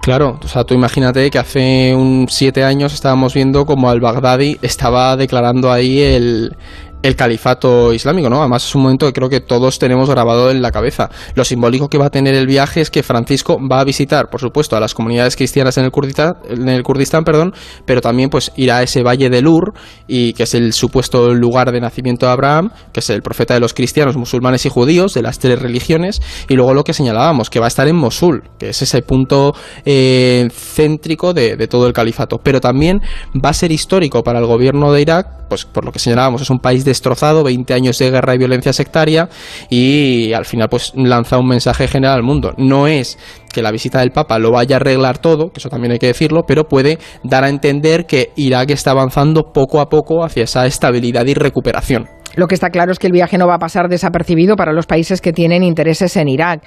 Claro, 0.03 0.39
o 0.43 0.49
sea, 0.49 0.65
tú 0.65 0.73
imagínate 0.75 1.31
que 1.31 1.39
hace 1.39 1.95
un 1.95 2.27
siete 2.29 2.65
años 2.65 2.95
estábamos 2.95 3.35
viendo 3.35 3.67
como 3.67 3.91
al-Baghdadi 3.91 4.59
estaba 4.63 5.15
declarando 5.15 5.71
ahí 5.71 6.01
el, 6.01 6.57
el 7.03 7.17
califato 7.17 7.93
islámico, 7.93 8.29
¿no? 8.29 8.41
Además 8.41 8.67
es 8.67 8.75
un 8.75 8.83
momento 8.83 9.07
que 9.07 9.13
creo 9.13 9.29
que 9.29 9.41
todos 9.41 9.79
tenemos 9.79 10.11
grabado 10.11 10.51
en 10.51 10.61
la 10.61 10.71
cabeza. 10.71 11.11
Lo 11.35 11.45
simbólico 11.45 11.89
que 11.89 11.99
va 11.99 12.07
a 12.07 12.11
tener 12.11 12.35
el 12.35 12.47
viaje 12.47 12.81
es 12.81 12.91
que 12.91 13.03
Francisco 13.03 13.59
va 13.67 13.81
a 13.81 13.85
visitar, 13.85 14.29
por 14.29 14.41
supuesto, 14.41 14.77
a 14.77 14.81
las 14.81 14.95
comunidades 14.95 15.37
cristianas 15.37 15.79
en 15.79 15.85
el 15.85 15.91
Kurdistán, 15.91 16.35
en 16.49 16.69
el 16.69 16.83
Kurdistán, 16.83 17.25
perdón, 17.25 17.55
pero 17.87 18.01
también 18.01 18.29
pues 18.29 18.53
irá 18.57 18.79
a 18.79 18.83
ese 18.83 19.03
valle 19.03 19.31
de 19.31 19.41
Lur 19.41 19.73
y 20.07 20.35
que 20.35 20.43
es 20.43 20.55
el 20.55 20.73
supuesto 20.73 21.35
lugar 21.35 21.73
de 21.73 21.81
nacimiento 21.81 22.27
de 22.27 22.33
Abraham, 22.33 22.71
que 22.93 23.01
es 23.01 23.11
el 23.11 23.23
profeta 23.23 23.55
de 23.55 23.61
los 23.61 23.75
cristianos, 23.75 24.17
musulmanes 24.17 24.67
y 24.67 24.69
judíos 24.69 25.15
de 25.15 25.23
las 25.23 25.39
tres 25.39 25.61
religiones, 25.61 26.21
y 26.49 26.55
luego 26.55 26.75
lo 26.75 26.85
que 26.85 26.93
señalábamos, 26.93 27.51
que 27.51 27.61
va 27.61 27.67
a 27.67 27.69
estar 27.69 27.89
en 27.89 27.97
Mosul, 27.97 28.43
que 28.59 28.71
es 28.71 28.83
ese 28.83 29.03
punto 29.03 29.55
eh, 29.85 30.49
céntrico 30.53 31.33
de, 31.33 31.57
de 31.57 31.69
todo 31.69 31.87
el 31.87 31.93
califato, 31.93 32.39
pero 32.43 32.61
también 32.61 33.01
va 33.35 33.51
a 33.51 33.55
ser 33.55 33.73
histórico 33.73 34.23
para 34.23 34.39
el 34.39 34.47
gobierno 34.47 34.93
de 34.93 35.03
Irak, 35.03 35.27
pues 35.49 35.65
por 35.65 35.85
lo 35.85 35.93
que 35.93 35.99
señalábamos, 35.99 36.43
es 36.43 36.51
un 36.51 36.59
país 36.59 36.85
destrozado, 36.91 37.45
20 37.45 37.73
años 37.73 37.99
de 37.99 38.11
guerra 38.11 38.35
y 38.35 38.39
violencia 38.39 38.73
sectaria 38.73 39.29
y 39.69 40.33
al 40.33 40.45
final 40.45 40.69
pues 40.69 40.93
lanza 40.95 41.39
un 41.39 41.47
mensaje 41.47 41.89
general 41.89 42.17
al 42.17 42.23
mundo. 42.23 42.53
No 42.59 42.87
es 42.87 43.19
que 43.53 43.63
la 43.63 43.71
visita 43.71 44.01
del 44.01 44.11
Papa 44.11 44.39
lo 44.39 44.51
vaya 44.51 44.77
a 44.77 44.81
arreglar 44.81 45.19
todo, 45.19 45.51
que 45.51 45.59
eso 45.59 45.69
también 45.69 45.93
hay 45.93 45.99
que 45.99 46.09
decirlo, 46.09 46.43
pero 46.47 46.65
puede 46.65 46.99
dar 47.23 47.45
a 47.45 47.49
entender 47.49 48.07
que 48.07 48.33
Irak 48.37 48.71
está 48.71 48.91
avanzando 48.91 49.53
poco 49.53 49.81
a 49.81 49.89
poco 49.89 50.25
hacia 50.25 50.45
esa 50.45 50.67
estabilidad 50.67 51.27
y 51.27 51.35
recuperación. 51.35 52.09
Lo 52.37 52.47
que 52.47 52.55
está 52.55 52.71
claro 52.71 52.93
es 52.93 52.99
que 52.99 53.07
el 53.07 53.13
viaje 53.13 53.39
no 53.39 53.47
va 53.47 53.55
a 53.55 53.59
pasar 53.59 53.89
desapercibido 53.89 54.57
para 54.57 54.73
los 54.73 54.87
países 54.87 55.21
que 55.21 55.33
tienen 55.33 55.63
intereses 55.63 56.17
en 56.17 56.29
Irak. 56.29 56.63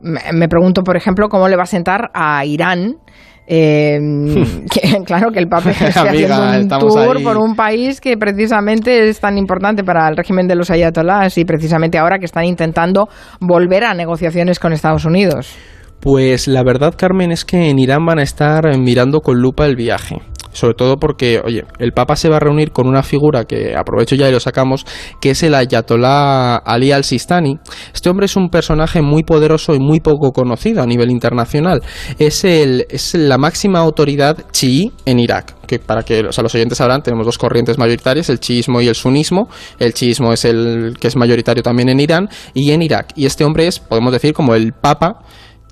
Me 0.00 0.48
pregunto, 0.48 0.82
por 0.82 0.96
ejemplo, 0.96 1.28
cómo 1.28 1.48
le 1.48 1.56
va 1.56 1.62
a 1.62 1.66
sentar 1.66 2.10
a 2.14 2.44
Irán 2.44 2.96
eh, 3.46 3.98
que, 4.70 5.02
claro 5.04 5.30
que 5.32 5.38
el 5.38 5.48
Papa 5.48 5.70
esté 5.70 5.86
Amiga, 5.98 6.50
haciendo 6.50 6.76
un 6.76 6.80
tour 6.80 7.16
ahí. 7.16 7.24
por 7.24 7.38
un 7.38 7.54
país 7.56 8.00
que 8.00 8.16
precisamente 8.16 9.08
es 9.08 9.20
tan 9.20 9.36
importante 9.38 9.82
para 9.84 10.08
el 10.08 10.16
régimen 10.16 10.46
de 10.46 10.54
los 10.54 10.70
ayatolás 10.70 11.36
y 11.38 11.44
precisamente 11.44 11.98
ahora 11.98 12.18
que 12.18 12.26
están 12.26 12.44
intentando 12.44 13.08
volver 13.40 13.84
a 13.84 13.94
negociaciones 13.94 14.58
con 14.58 14.72
Estados 14.72 15.04
Unidos. 15.04 15.56
Pues 16.00 16.48
la 16.48 16.64
verdad, 16.64 16.94
Carmen, 16.96 17.30
es 17.30 17.44
que 17.44 17.70
en 17.70 17.78
Irán 17.78 18.04
van 18.04 18.18
a 18.18 18.24
estar 18.24 18.76
mirando 18.76 19.20
con 19.20 19.40
lupa 19.40 19.66
el 19.66 19.76
viaje. 19.76 20.16
Sobre 20.52 20.74
todo 20.74 20.96
porque, 20.96 21.40
oye, 21.44 21.64
el 21.78 21.92
Papa 21.92 22.16
se 22.16 22.28
va 22.28 22.36
a 22.36 22.40
reunir 22.40 22.72
con 22.72 22.86
una 22.86 23.02
figura 23.02 23.44
que 23.44 23.74
aprovecho 23.76 24.14
ya 24.14 24.28
y 24.28 24.32
lo 24.32 24.40
sacamos, 24.40 24.84
que 25.20 25.30
es 25.30 25.42
el 25.42 25.54
Ayatollah 25.54 26.56
Ali 26.56 26.92
al-Sistani. 26.92 27.58
Este 27.92 28.10
hombre 28.10 28.26
es 28.26 28.36
un 28.36 28.48
personaje 28.48 29.02
muy 29.02 29.22
poderoso 29.22 29.74
y 29.74 29.78
muy 29.78 30.00
poco 30.00 30.32
conocido 30.32 30.82
a 30.82 30.86
nivel 30.86 31.10
internacional. 31.10 31.82
Es, 32.18 32.44
el, 32.44 32.86
es 32.90 33.14
la 33.14 33.38
máxima 33.38 33.78
autoridad 33.80 34.38
chií 34.52 34.92
en 35.06 35.18
Irak. 35.18 35.54
Que 35.66 35.78
para 35.78 36.02
que 36.02 36.20
o 36.20 36.42
los 36.42 36.54
oyentes 36.54 36.78
sabrán, 36.78 37.02
tenemos 37.02 37.24
dos 37.24 37.38
corrientes 37.38 37.78
mayoritarias, 37.78 38.28
el 38.28 38.40
chiismo 38.40 38.80
y 38.80 38.88
el 38.88 38.94
sunismo. 38.94 39.48
El 39.78 39.94
chiismo 39.94 40.32
es 40.32 40.44
el 40.44 40.96
que 41.00 41.08
es 41.08 41.16
mayoritario 41.16 41.62
también 41.62 41.88
en 41.88 42.00
Irán 42.00 42.28
y 42.52 42.72
en 42.72 42.82
Irak. 42.82 43.12
Y 43.16 43.26
este 43.26 43.44
hombre 43.44 43.66
es, 43.66 43.78
podemos 43.78 44.12
decir, 44.12 44.34
como 44.34 44.54
el 44.54 44.72
Papa 44.72 45.20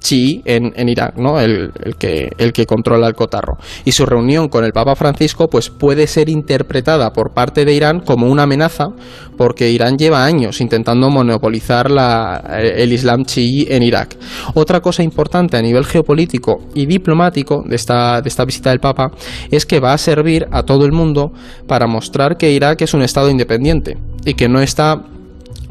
chií 0.00 0.42
en, 0.44 0.72
en 0.74 0.88
Irak, 0.88 1.16
¿no? 1.16 1.38
El, 1.38 1.72
el, 1.82 1.96
que, 1.96 2.30
el 2.38 2.52
que 2.52 2.66
controla 2.66 3.06
el 3.06 3.14
cotarro. 3.14 3.58
Y 3.84 3.92
su 3.92 4.06
reunión 4.06 4.48
con 4.48 4.64
el 4.64 4.72
Papa 4.72 4.96
Francisco 4.96 5.48
pues 5.48 5.70
puede 5.70 6.06
ser 6.06 6.28
interpretada 6.28 7.12
por 7.12 7.32
parte 7.32 7.64
de 7.64 7.74
Irán 7.74 8.00
como 8.00 8.26
una 8.26 8.44
amenaza 8.44 8.88
porque 9.36 9.70
Irán 9.70 9.96
lleva 9.96 10.24
años 10.24 10.60
intentando 10.60 11.10
monopolizar 11.10 11.90
la, 11.90 12.42
el 12.60 12.92
Islam 12.92 13.24
chií 13.24 13.66
en 13.70 13.82
Irak. 13.82 14.16
Otra 14.54 14.80
cosa 14.80 15.02
importante 15.02 15.56
a 15.56 15.62
nivel 15.62 15.84
geopolítico 15.84 16.62
y 16.74 16.86
diplomático 16.86 17.62
de 17.66 17.76
esta, 17.76 18.20
de 18.20 18.28
esta 18.28 18.44
visita 18.44 18.70
del 18.70 18.80
Papa 18.80 19.10
es 19.50 19.66
que 19.66 19.80
va 19.80 19.92
a 19.92 19.98
servir 19.98 20.46
a 20.50 20.62
todo 20.62 20.84
el 20.84 20.92
mundo 20.92 21.32
para 21.66 21.86
mostrar 21.86 22.36
que 22.36 22.52
Irak 22.52 22.82
es 22.82 22.94
un 22.94 23.02
Estado 23.02 23.30
independiente 23.30 23.98
y 24.24 24.34
que 24.34 24.48
no 24.48 24.60
está 24.60 25.02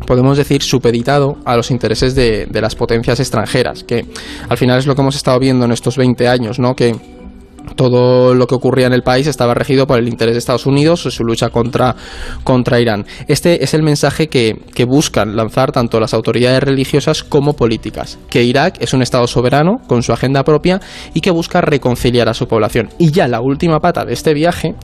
podemos 0.05 0.37
decir, 0.37 0.61
supeditado 0.61 1.37
a 1.45 1.55
los 1.55 1.71
intereses 1.71 2.15
de, 2.15 2.45
de, 2.45 2.61
las 2.61 2.75
potencias 2.75 3.19
extranjeras, 3.19 3.83
que 3.83 4.05
al 4.47 4.57
final 4.57 4.79
es 4.79 4.85
lo 4.85 4.95
que 4.95 5.01
hemos 5.01 5.15
estado 5.15 5.39
viendo 5.39 5.65
en 5.65 5.71
estos 5.71 5.97
20 5.97 6.27
años, 6.27 6.59
¿no? 6.59 6.75
Que 6.75 6.95
todo 7.75 8.33
lo 8.35 8.47
que 8.47 8.55
ocurría 8.55 8.87
en 8.87 8.93
el 8.93 9.03
país 9.03 9.27
estaba 9.27 9.53
regido 9.53 9.87
por 9.87 9.99
el 9.99 10.07
interés 10.07 10.33
de 10.35 10.39
Estados 10.39 10.65
Unidos 10.65 11.05
o 11.05 11.11
su 11.11 11.23
lucha 11.23 11.49
contra, 11.49 11.95
contra 12.43 12.79
Irán. 12.79 13.05
Este 13.27 13.63
es 13.63 13.73
el 13.73 13.83
mensaje 13.83 14.27
que, 14.27 14.55
que, 14.73 14.85
buscan 14.85 15.35
lanzar 15.35 15.71
tanto 15.71 15.99
las 15.99 16.13
autoridades 16.13 16.63
religiosas 16.63 17.23
como 17.23 17.53
políticas, 17.53 18.17
que 18.29 18.43
Irak 18.43 18.77
es 18.79 18.93
un 18.93 19.01
Estado 19.01 19.27
soberano 19.27 19.81
con 19.87 20.03
su 20.03 20.13
agenda 20.13 20.43
propia 20.43 20.79
y 21.13 21.21
que 21.21 21.31
busca 21.31 21.61
reconciliar 21.61 22.27
a 22.27 22.33
su 22.33 22.47
población. 22.47 22.89
Y 22.97 23.11
ya 23.11 23.27
la 23.27 23.41
última 23.41 23.79
pata 23.79 24.05
de 24.05 24.13
este 24.13 24.33
viaje 24.33 24.75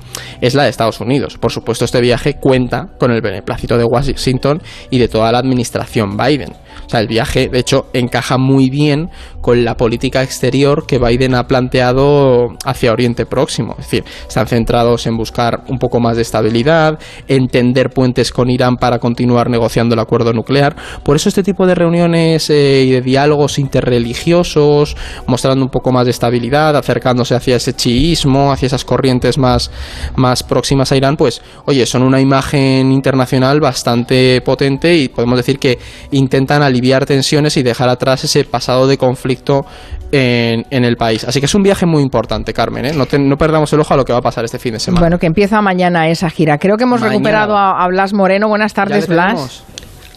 es 0.42 0.54
la 0.54 0.64
de 0.64 0.70
Estados 0.70 1.00
Unidos. 1.00 1.38
Por 1.38 1.52
supuesto, 1.52 1.86
este 1.86 2.02
viaje 2.02 2.36
cuenta 2.40 2.90
con 3.00 3.12
el 3.12 3.22
beneplácito 3.22 3.78
de 3.78 3.84
Washington 3.84 4.62
y 4.90 5.00
de 5.00 5.08
toda 5.08 5.32
la 5.32 5.40
administración 5.40 6.18
Biden. 6.18 6.54
O 6.86 6.90
sea, 6.90 7.00
el 7.00 7.08
viaje, 7.08 7.50
de 7.50 7.60
hecho, 7.60 7.88
encaja 7.94 8.38
muy 8.38 8.70
bien 8.70 9.10
con 9.42 9.64
la 9.64 9.78
política 9.78 10.24
exterior 10.24 10.86
que 10.88 10.98
Biden 10.98 11.36
ha 11.36 11.48
planteado 11.48 12.56
hacia 12.66 12.92
Oriente 12.92 13.26
Próximo. 13.26 13.76
Es 13.78 13.86
decir, 13.86 14.04
están 14.28 14.48
centrados 14.48 15.06
en 15.06 15.18
buscar 15.18 15.64
un 15.68 15.78
poco 15.78 16.00
más 16.00 16.16
de 16.16 16.24
estabilidad, 16.24 17.00
entender 17.28 17.92
puentes 17.92 18.32
con 18.32 18.50
Irán 18.50 18.78
para 18.78 19.00
continuar 19.00 19.50
negociando 19.50 19.94
el 19.94 20.00
acuerdo 20.00 20.34
nuclear. 20.34 20.76
Por 21.04 21.16
eso 21.16 21.30
este 21.30 21.44
tipo 21.44 21.68
de 21.68 21.76
reuniones 21.76 22.50
eh, 22.50 22.84
y 22.88 22.92
de 22.92 23.02
diálogos 23.02 23.60
interreligiosos, 23.60 24.98
mostrando 25.28 25.64
un 25.64 25.72
poco 25.72 25.92
más 25.92 26.06
de 26.06 26.12
estabilidad, 26.12 26.76
acercándose 26.76 27.36
hacia 27.36 27.58
ese 27.58 27.74
chiismo, 27.74 28.52
hacia 28.52 28.68
esas 28.68 28.84
corrientes 28.84 29.38
más, 29.38 29.72
más 30.16 30.44
próximas 30.44 30.92
a 30.92 30.98
Irán, 30.98 31.18
pues, 31.18 31.42
oye, 31.66 31.86
son 31.86 32.04
una 32.04 32.20
imagen 32.20 32.92
internacional 32.92 33.60
bastante 33.60 34.42
potente 34.42 34.96
y 34.96 35.10
podemos 35.10 35.38
decir 35.38 35.60
que 35.60 35.78
intentan 36.12 36.62
aliviar 36.66 37.06
tensiones 37.06 37.58
y 37.58 37.64
dejar 37.64 37.90
atrás 37.90 38.24
ese 38.24 38.44
pasado 38.44 38.88
de 38.88 38.98
conflicto 38.98 39.66
en, 40.12 40.66
en 40.70 40.86
el 40.86 40.98
país. 40.98 41.24
Así 41.24 41.40
que 41.40 41.46
es 41.46 41.56
un 41.56 41.64
viaje 41.64 41.86
muy 41.86 42.02
importante, 42.02 42.54
Carmen. 42.54 42.86
¿eh? 42.86 42.94
No, 42.94 43.06
te, 43.06 43.20
no, 43.20 43.38
perdamos 43.38 43.72
el 43.74 43.80
ojo 43.80 43.94
a 43.94 43.98
lo 43.98 44.06
que 44.06 44.14
va 44.14 44.20
a 44.20 44.22
pasar 44.22 44.46
este 44.46 44.60
fin 44.60 44.74
de 44.74 44.80
semana. 44.80 45.02
Bueno, 45.02 45.18
que 45.20 45.28
empieza 45.28 45.62
mañana 45.62 46.10
esa 46.10 46.30
gira. 46.30 46.58
Creo 46.58 46.78
que 46.78 46.84
hemos 46.84 47.02
mañana. 47.02 47.14
recuperado 47.18 47.58
a, 47.58 47.84
a, 47.84 47.88
Blas 47.88 48.14
Moreno. 48.14 48.48
Buenas 48.48 48.74
tardes, 48.74 49.08
Blas. 49.08 49.64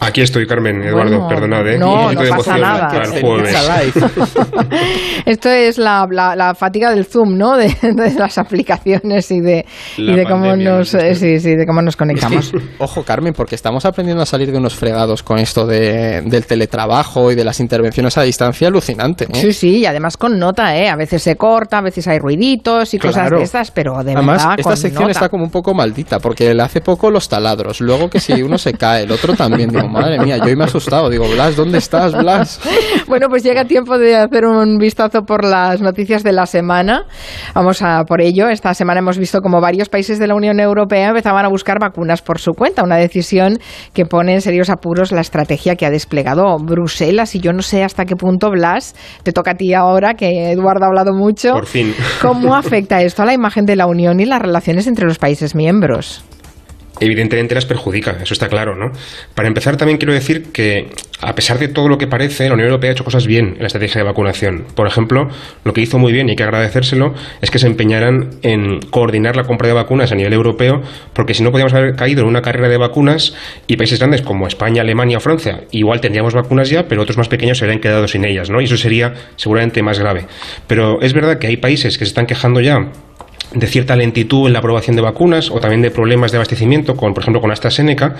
Aquí 0.00 0.20
estoy, 0.20 0.46
Carmen, 0.46 0.80
Eduardo, 0.82 1.10
bueno, 1.18 1.28
perdonad, 1.28 1.66
¿eh? 1.68 1.78
No, 1.78 2.12
no 2.12 2.20
de 2.20 2.28
pasa 2.30 2.56
nada. 2.56 2.86
al 2.86 3.20
jueves. 3.20 3.54
Esto 5.26 5.48
es 5.50 5.78
la, 5.78 6.06
la, 6.10 6.36
la, 6.36 6.54
fatiga 6.54 6.90
del 6.90 7.04
Zoom, 7.04 7.36
¿no? 7.36 7.56
De, 7.56 7.68
de 7.82 8.14
las 8.14 8.38
aplicaciones 8.38 9.30
y 9.30 9.40
de, 9.40 9.64
y 9.96 10.12
de 10.14 10.24
cómo 10.24 10.54
nos 10.56 10.94
eh, 10.94 11.14
sí, 11.14 11.40
sí, 11.40 11.54
de 11.56 11.66
cómo 11.66 11.82
nos 11.82 11.96
conectamos. 11.96 12.52
Ojo, 12.78 13.02
Carmen, 13.02 13.32
porque 13.34 13.54
estamos 13.54 13.84
aprendiendo 13.84 14.22
a 14.22 14.26
salir 14.26 14.52
de 14.52 14.58
unos 14.58 14.74
fregados 14.74 15.22
con 15.22 15.38
esto 15.38 15.66
de, 15.66 16.22
del 16.22 16.46
teletrabajo 16.46 17.32
y 17.32 17.34
de 17.34 17.44
las 17.44 17.60
intervenciones 17.60 18.16
a 18.18 18.22
distancia 18.22 18.68
alucinante. 18.68 19.24
¿eh? 19.24 19.28
Sí, 19.34 19.52
sí, 19.52 19.78
y 19.78 19.86
además 19.86 20.16
con 20.16 20.38
nota, 20.38 20.76
¿eh? 20.76 20.88
A 20.88 20.96
veces 20.96 21.22
se 21.22 21.36
corta, 21.36 21.78
a 21.78 21.82
veces 21.82 22.06
hay 22.08 22.18
ruiditos 22.18 22.94
y 22.94 22.98
Claro. 22.98 23.14
cosas 23.14 23.30
de 23.38 23.42
estas, 23.44 23.70
pero 23.70 24.02
de 24.04 24.12
Además, 24.12 24.38
verdad 24.42 24.54
esta 24.58 24.70
con 24.70 24.76
sección 24.76 25.02
nota. 25.04 25.12
está 25.12 25.28
como 25.28 25.44
un 25.44 25.50
poco 25.50 25.72
maldita, 25.74 26.18
porque 26.20 26.52
le 26.54 26.62
hace 26.62 26.80
poco 26.80 27.10
los 27.10 27.28
taladros, 27.28 27.80
luego 27.80 28.08
que 28.10 28.20
si 28.20 28.42
uno 28.42 28.58
se 28.58 28.74
cae, 28.74 29.04
el 29.04 29.12
otro 29.12 29.34
también. 29.34 29.70
Digo, 29.70 29.87
madre 29.88 30.18
mía, 30.18 30.38
yo 30.38 30.44
hoy 30.44 30.56
me 30.56 30.64
he 30.64 30.66
asustado. 30.66 31.10
Digo, 31.10 31.26
Blas, 31.28 31.56
¿dónde 31.56 31.78
estás, 31.78 32.12
Blas? 32.12 32.60
Bueno, 33.06 33.28
pues 33.28 33.42
llega 33.42 33.64
tiempo 33.64 33.98
de 33.98 34.16
hacer 34.16 34.44
un 34.44 34.76
vistazo 34.76 35.22
por 35.22 35.44
las 35.44 35.80
noticias 35.80 36.22
de 36.22 36.32
la 36.32 36.44
semana. 36.46 37.04
Vamos 37.54 37.80
a 37.80 38.04
por 38.04 38.20
ello. 38.20 38.48
Esta 38.48 38.74
semana 38.74 39.00
hemos 39.00 39.18
visto 39.18 39.40
como 39.40 39.60
varios 39.60 39.88
países 39.88 40.18
de 40.18 40.26
la 40.26 40.34
Unión 40.34 40.60
Europea 40.60 41.08
empezaban 41.08 41.44
a 41.44 41.48
buscar 41.48 41.78
vacunas 41.80 42.20
por 42.20 42.38
su 42.38 42.52
cuenta, 42.52 42.82
una 42.82 42.96
decisión 42.96 43.58
que 43.94 44.04
pone 44.04 44.34
en 44.34 44.40
serios 44.42 44.68
apuros 44.68 45.10
la 45.10 45.22
estrategia 45.22 45.76
que 45.76 45.86
ha 45.86 45.90
desplegado 45.90 46.58
Bruselas. 46.58 47.34
Y 47.34 47.40
yo 47.40 47.52
no 47.52 47.62
sé 47.62 47.82
hasta 47.82 48.04
qué 48.04 48.14
punto, 48.14 48.50
Blas, 48.50 48.94
te 49.22 49.32
toca 49.32 49.52
a 49.52 49.54
ti 49.54 49.72
ahora, 49.72 50.14
que 50.14 50.52
Eduardo 50.52 50.84
ha 50.84 50.88
hablado 50.88 51.14
mucho. 51.14 51.52
Por 51.52 51.66
fin. 51.66 51.94
¿Cómo 52.20 52.54
afecta 52.54 53.00
esto 53.02 53.22
a 53.22 53.26
la 53.26 53.32
imagen 53.32 53.64
de 53.64 53.76
la 53.76 53.86
Unión 53.86 54.20
y 54.20 54.26
las 54.26 54.42
relaciones 54.42 54.86
entre 54.86 55.06
los 55.06 55.18
países 55.18 55.54
miembros? 55.54 56.24
Evidentemente 57.00 57.54
las 57.54 57.66
perjudica, 57.66 58.18
eso 58.22 58.34
está 58.34 58.48
claro, 58.48 58.74
¿no? 58.76 58.92
Para 59.34 59.48
empezar, 59.48 59.76
también 59.76 59.98
quiero 59.98 60.12
decir 60.12 60.52
que, 60.52 60.88
a 61.20 61.34
pesar 61.34 61.58
de 61.58 61.68
todo 61.68 61.88
lo 61.88 61.98
que 61.98 62.06
parece, 62.06 62.48
la 62.48 62.54
Unión 62.54 62.68
Europea 62.68 62.90
ha 62.90 62.92
hecho 62.92 63.04
cosas 63.04 63.26
bien 63.26 63.54
en 63.54 63.60
la 63.60 63.66
estrategia 63.66 64.00
de 64.00 64.04
vacunación. 64.04 64.64
Por 64.74 64.86
ejemplo, 64.86 65.28
lo 65.64 65.72
que 65.72 65.80
hizo 65.80 65.98
muy 65.98 66.12
bien, 66.12 66.28
y 66.28 66.30
hay 66.30 66.36
que 66.36 66.42
agradecérselo, 66.42 67.14
es 67.40 67.50
que 67.50 67.58
se 67.58 67.66
empeñaran 67.66 68.30
en 68.42 68.80
coordinar 68.80 69.36
la 69.36 69.44
compra 69.44 69.68
de 69.68 69.74
vacunas 69.74 70.12
a 70.12 70.14
nivel 70.14 70.32
europeo, 70.32 70.82
porque 71.12 71.34
si 71.34 71.42
no 71.42 71.50
podíamos 71.50 71.74
haber 71.74 71.96
caído 71.96 72.22
en 72.22 72.28
una 72.28 72.42
carrera 72.42 72.68
de 72.68 72.76
vacunas 72.76 73.34
y 73.66 73.76
países 73.76 73.98
grandes 73.98 74.22
como 74.22 74.46
España, 74.46 74.82
Alemania 74.82 75.18
o 75.18 75.20
Francia, 75.20 75.64
igual 75.70 76.00
tendríamos 76.00 76.34
vacunas 76.34 76.70
ya, 76.70 76.88
pero 76.88 77.02
otros 77.02 77.18
más 77.18 77.28
pequeños 77.28 77.58
se 77.58 77.64
habrían 77.64 77.80
quedado 77.80 78.08
sin 78.08 78.24
ellas, 78.24 78.50
¿no? 78.50 78.60
Y 78.60 78.64
eso 78.64 78.76
sería 78.76 79.14
seguramente 79.36 79.82
más 79.82 79.98
grave. 79.98 80.26
Pero 80.66 81.00
es 81.00 81.12
verdad 81.12 81.38
que 81.38 81.46
hay 81.46 81.56
países 81.56 81.98
que 81.98 82.04
se 82.04 82.10
están 82.10 82.26
quejando 82.26 82.60
ya 82.60 82.90
de 83.52 83.66
cierta 83.66 83.96
lentitud 83.96 84.46
en 84.46 84.52
la 84.52 84.58
aprobación 84.58 84.96
de 84.96 85.02
vacunas 85.02 85.50
o 85.50 85.60
también 85.60 85.82
de 85.82 85.90
problemas 85.90 86.32
de 86.32 86.38
abastecimiento, 86.38 86.94
con, 86.94 87.14
por 87.14 87.22
ejemplo 87.22 87.40
con 87.40 87.50
AstraZeneca, 87.50 88.14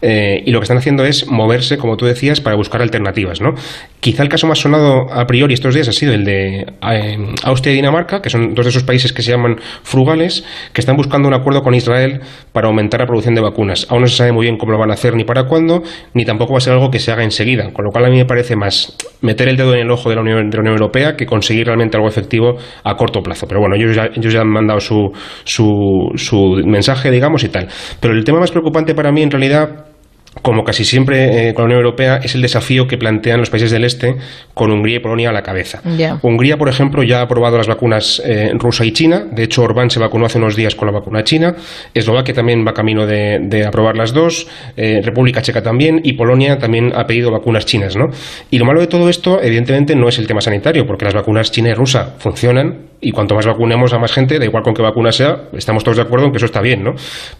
eh, 0.00 0.42
y 0.44 0.50
lo 0.50 0.58
que 0.58 0.64
están 0.64 0.78
haciendo 0.78 1.04
es 1.04 1.28
moverse, 1.28 1.78
como 1.78 1.96
tú 1.96 2.06
decías, 2.06 2.40
para 2.40 2.56
buscar 2.56 2.82
alternativas. 2.82 3.40
¿no? 3.40 3.54
Quizá 4.00 4.22
el 4.22 4.28
caso 4.28 4.46
más 4.46 4.58
sonado 4.58 5.12
a 5.12 5.26
priori 5.26 5.54
estos 5.54 5.74
días 5.74 5.88
ha 5.88 5.92
sido 5.92 6.12
el 6.12 6.24
de 6.24 6.66
eh, 6.90 7.18
Austria 7.44 7.72
y 7.72 7.76
Dinamarca, 7.76 8.20
que 8.20 8.30
son 8.30 8.54
dos 8.54 8.64
de 8.66 8.70
esos 8.70 8.82
países 8.82 9.12
que 9.12 9.22
se 9.22 9.30
llaman 9.30 9.56
frugales, 9.82 10.44
que 10.72 10.80
están 10.80 10.96
buscando 10.96 11.28
un 11.28 11.34
acuerdo 11.34 11.62
con 11.62 11.74
Israel 11.74 12.20
para 12.52 12.68
aumentar 12.68 13.00
la 13.00 13.06
producción 13.06 13.34
de 13.34 13.40
vacunas. 13.40 13.86
Aún 13.90 14.02
no 14.02 14.08
se 14.08 14.16
sabe 14.16 14.32
muy 14.32 14.46
bien 14.46 14.56
cómo 14.56 14.72
lo 14.72 14.78
van 14.78 14.90
a 14.90 14.94
hacer 14.94 15.14
ni 15.14 15.24
para 15.24 15.44
cuándo, 15.44 15.82
ni 16.14 16.24
tampoco 16.24 16.52
va 16.52 16.58
a 16.58 16.60
ser 16.60 16.72
algo 16.72 16.90
que 16.90 16.98
se 16.98 17.12
haga 17.12 17.22
enseguida, 17.22 17.72
con 17.72 17.84
lo 17.84 17.90
cual 17.90 18.06
a 18.06 18.10
mí 18.10 18.16
me 18.16 18.24
parece 18.24 18.56
más 18.56 18.96
meter 19.20 19.48
el 19.48 19.56
dedo 19.56 19.74
en 19.74 19.82
el 19.82 19.90
ojo 19.90 20.08
de 20.10 20.16
la 20.16 20.22
Unión, 20.22 20.50
de 20.50 20.56
la 20.56 20.60
Unión 20.60 20.74
Europea 20.74 21.16
que 21.16 21.26
conseguir 21.26 21.66
realmente 21.66 21.96
algo 21.96 22.08
efectivo 22.08 22.56
a 22.84 22.96
corto 22.96 23.20
plazo. 23.20 23.46
Pero 23.46 23.60
bueno, 23.60 23.76
ellos 23.76 23.94
ya, 23.94 24.06
ellos 24.14 24.32
ya 24.32 24.40
han 24.40 24.48
mandado 24.48 24.71
su, 24.80 25.10
su, 25.44 26.12
su 26.16 26.62
mensaje, 26.64 27.10
digamos, 27.10 27.44
y 27.44 27.48
tal. 27.48 27.68
Pero 28.00 28.14
el 28.14 28.24
tema 28.24 28.40
más 28.40 28.50
preocupante 28.50 28.94
para 28.94 29.12
mí, 29.12 29.22
en 29.22 29.30
realidad, 29.30 29.91
como 30.40 30.64
casi 30.64 30.84
siempre 30.84 31.50
eh, 31.50 31.54
con 31.54 31.64
la 31.64 31.66
Unión 31.66 31.80
Europea, 31.80 32.16
es 32.16 32.34
el 32.34 32.42
desafío 32.42 32.86
que 32.86 32.96
plantean 32.96 33.38
los 33.38 33.50
países 33.50 33.70
del 33.70 33.84
Este 33.84 34.16
con 34.54 34.70
Hungría 34.70 34.96
y 34.96 35.00
Polonia 35.00 35.28
a 35.28 35.32
la 35.32 35.42
cabeza. 35.42 35.82
Yeah. 35.96 36.18
Hungría, 36.22 36.56
por 36.56 36.68
ejemplo, 36.68 37.02
ya 37.02 37.20
ha 37.20 37.22
aprobado 37.22 37.58
las 37.58 37.66
vacunas 37.66 38.22
eh, 38.24 38.50
rusa 38.54 38.84
y 38.84 38.92
china. 38.92 39.24
De 39.30 39.42
hecho, 39.42 39.62
Orbán 39.62 39.90
se 39.90 40.00
vacunó 40.00 40.26
hace 40.26 40.38
unos 40.38 40.56
días 40.56 40.74
con 40.74 40.86
la 40.86 40.92
vacuna 40.92 41.22
china. 41.22 41.54
Eslovaquia 41.92 42.34
también 42.34 42.64
va 42.66 42.72
camino 42.72 43.06
de, 43.06 43.40
de 43.42 43.66
aprobar 43.66 43.96
las 43.96 44.12
dos. 44.14 44.48
Eh, 44.76 45.00
República 45.02 45.42
Checa 45.42 45.62
también. 45.62 46.00
Y 46.02 46.14
Polonia 46.14 46.58
también 46.58 46.92
ha 46.94 47.04
pedido 47.04 47.30
vacunas 47.30 47.66
chinas. 47.66 47.96
¿no? 47.96 48.06
Y 48.50 48.58
lo 48.58 48.64
malo 48.64 48.80
de 48.80 48.86
todo 48.86 49.08
esto, 49.08 49.40
evidentemente, 49.42 49.94
no 49.94 50.08
es 50.08 50.18
el 50.18 50.26
tema 50.26 50.40
sanitario, 50.40 50.86
porque 50.86 51.04
las 51.04 51.14
vacunas 51.14 51.50
china 51.50 51.70
y 51.70 51.74
rusa 51.74 52.14
funcionan. 52.18 52.92
Y 53.04 53.10
cuanto 53.10 53.34
más 53.34 53.46
vacunemos 53.46 53.92
a 53.92 53.98
más 53.98 54.12
gente, 54.12 54.38
da 54.38 54.44
igual 54.44 54.62
con 54.62 54.74
qué 54.74 54.82
vacuna 54.82 55.10
sea, 55.10 55.48
estamos 55.54 55.82
todos 55.82 55.96
de 55.96 56.04
acuerdo 56.04 56.26
en 56.26 56.32
que 56.32 56.36
eso 56.36 56.46
está 56.46 56.60
bien. 56.60 56.84
¿no? 56.84 56.92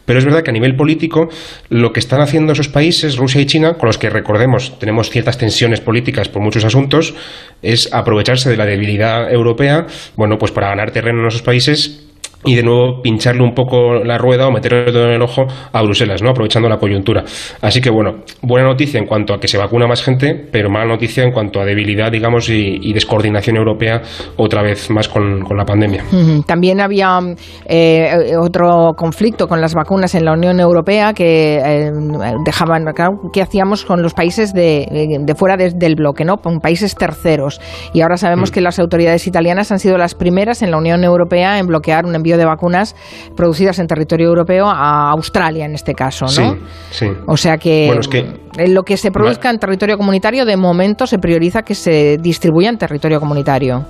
Pero 0.05 0.19
es 0.19 0.25
verdad 0.25 0.43
que 0.43 0.51
a 0.51 0.53
nivel 0.53 0.75
político, 0.75 1.29
lo 1.69 1.93
que 1.93 2.01
están 2.01 2.21
haciendo 2.21 2.53
esos 2.53 2.69
países, 2.69 2.82
Rusia 3.17 3.41
y 3.41 3.47
China, 3.47 3.75
con 3.75 3.87
los 3.87 3.99
que 3.99 4.11
recordemos 4.11 4.79
tenemos 4.79 5.11
ciertas 5.11 5.39
tensiones 5.39 5.81
políticas 5.81 6.29
por 6.29 6.43
muchos 6.43 6.65
asuntos, 6.65 7.15
es 7.63 7.93
aprovecharse 7.93 8.51
de 8.51 8.57
la 8.57 8.67
debilidad 8.67 9.33
europea, 9.33 9.87
bueno, 10.17 10.39
pues 10.39 10.53
para 10.53 10.69
ganar 10.69 10.91
terreno 10.91 11.21
en 11.21 11.29
esos 11.29 11.43
países 11.43 12.12
y 12.45 12.55
de 12.57 12.63
nuevo 12.63 13.01
pincharle 13.03 13.43
un 13.43 13.55
poco 13.55 13.95
la 14.05 14.19
rueda 14.19 14.49
o 14.49 14.51
meterle 14.51 14.87
el 14.87 14.93
dedo 14.93 15.07
en 15.07 15.13
el 15.15 15.23
ojo 15.23 15.43
a 15.73 15.83
Bruselas, 15.83 16.23
¿no? 16.23 16.31
aprovechando 16.31 16.69
la 16.69 16.79
coyuntura. 16.79 17.23
Así 17.61 17.81
que 17.81 17.91
bueno, 17.91 18.17
buena 18.43 18.67
noticia 18.69 18.99
en 18.99 19.07
cuanto 19.07 19.33
a 19.35 19.39
que 19.39 19.49
se 19.49 19.59
vacuna 19.59 19.87
más 19.87 20.03
gente, 20.03 20.49
pero 20.51 20.69
mala 20.71 20.87
noticia 20.87 21.23
en 21.25 21.31
cuanto 21.33 21.61
a 21.61 21.65
debilidad, 21.65 22.11
digamos, 22.11 22.49
y, 22.49 22.79
y 22.83 22.93
descoordinación 22.93 23.57
europea 23.57 24.01
otra 24.37 24.63
vez 24.63 24.91
más 24.91 25.09
con, 25.09 25.43
con 25.43 25.57
la 25.57 25.65
pandemia. 25.65 26.05
También 26.47 26.81
había 26.81 27.19
eh, 27.67 28.33
otro 28.41 28.93
conflicto 28.97 29.47
con 29.47 29.61
las 29.61 29.75
vacunas 29.75 30.15
en 30.15 30.25
la 30.25 30.33
Unión 30.33 30.59
Europea 30.61 31.13
que 31.13 31.57
eh, 31.57 31.91
dejaban, 32.45 32.85
¿qué 33.33 33.43
hacíamos 33.43 33.85
con 33.85 34.03
los 34.03 34.15
países 34.15 34.53
de, 34.53 34.87
de 35.21 35.35
fuera 35.35 35.57
de- 35.57 35.71
del 35.75 35.95
bloque, 35.95 36.25
¿no? 36.25 36.37
con 36.39 36.59
países 36.61 36.95
terceros? 36.95 37.61
Y 37.93 38.01
ahora 38.01 38.17
sabemos 38.17 38.51
Mm. 38.51 38.55
que 38.55 38.61
las 38.61 38.79
autoridades 38.79 39.27
italianas 39.27 39.71
han 39.71 39.79
sido 39.79 39.97
las 39.99 40.15
primeras 40.15 40.63
en 40.63 40.71
la 40.71 40.79
Unión 40.79 41.05
Europea 41.05 41.59
en 41.59 41.67
bloquear 41.67 42.05
un 42.07 42.15
envío 42.15 42.32
envío 42.33 42.39
de 42.39 42.45
vacunas 42.45 42.95
producidas 43.37 43.79
en 43.79 43.87
territorio 43.87 44.29
europeo 44.29 44.67
a 44.67 45.11
Australia, 45.11 45.65
en 45.65 45.75
este 45.75 45.95
caso, 45.95 46.27
¿no? 46.27 46.31
Sí, 46.31 46.61
sí. 46.91 47.07
O 47.27 47.37
sea 47.37 47.59
que, 47.59 47.91
lo 48.69 48.83
que 48.83 48.97
se 48.97 49.11
produzca 49.11 49.51
en 49.51 49.59
territorio 49.59 49.97
comunitario, 49.97 50.45
de 50.45 50.57
momento 50.57 51.07
se 51.07 51.19
prioriza 51.19 51.63
que 51.63 51.75
se 51.75 52.19
distribuya 52.19 52.69
en 52.69 52.79
territorio 52.79 53.21
comunitario. 53.21 53.85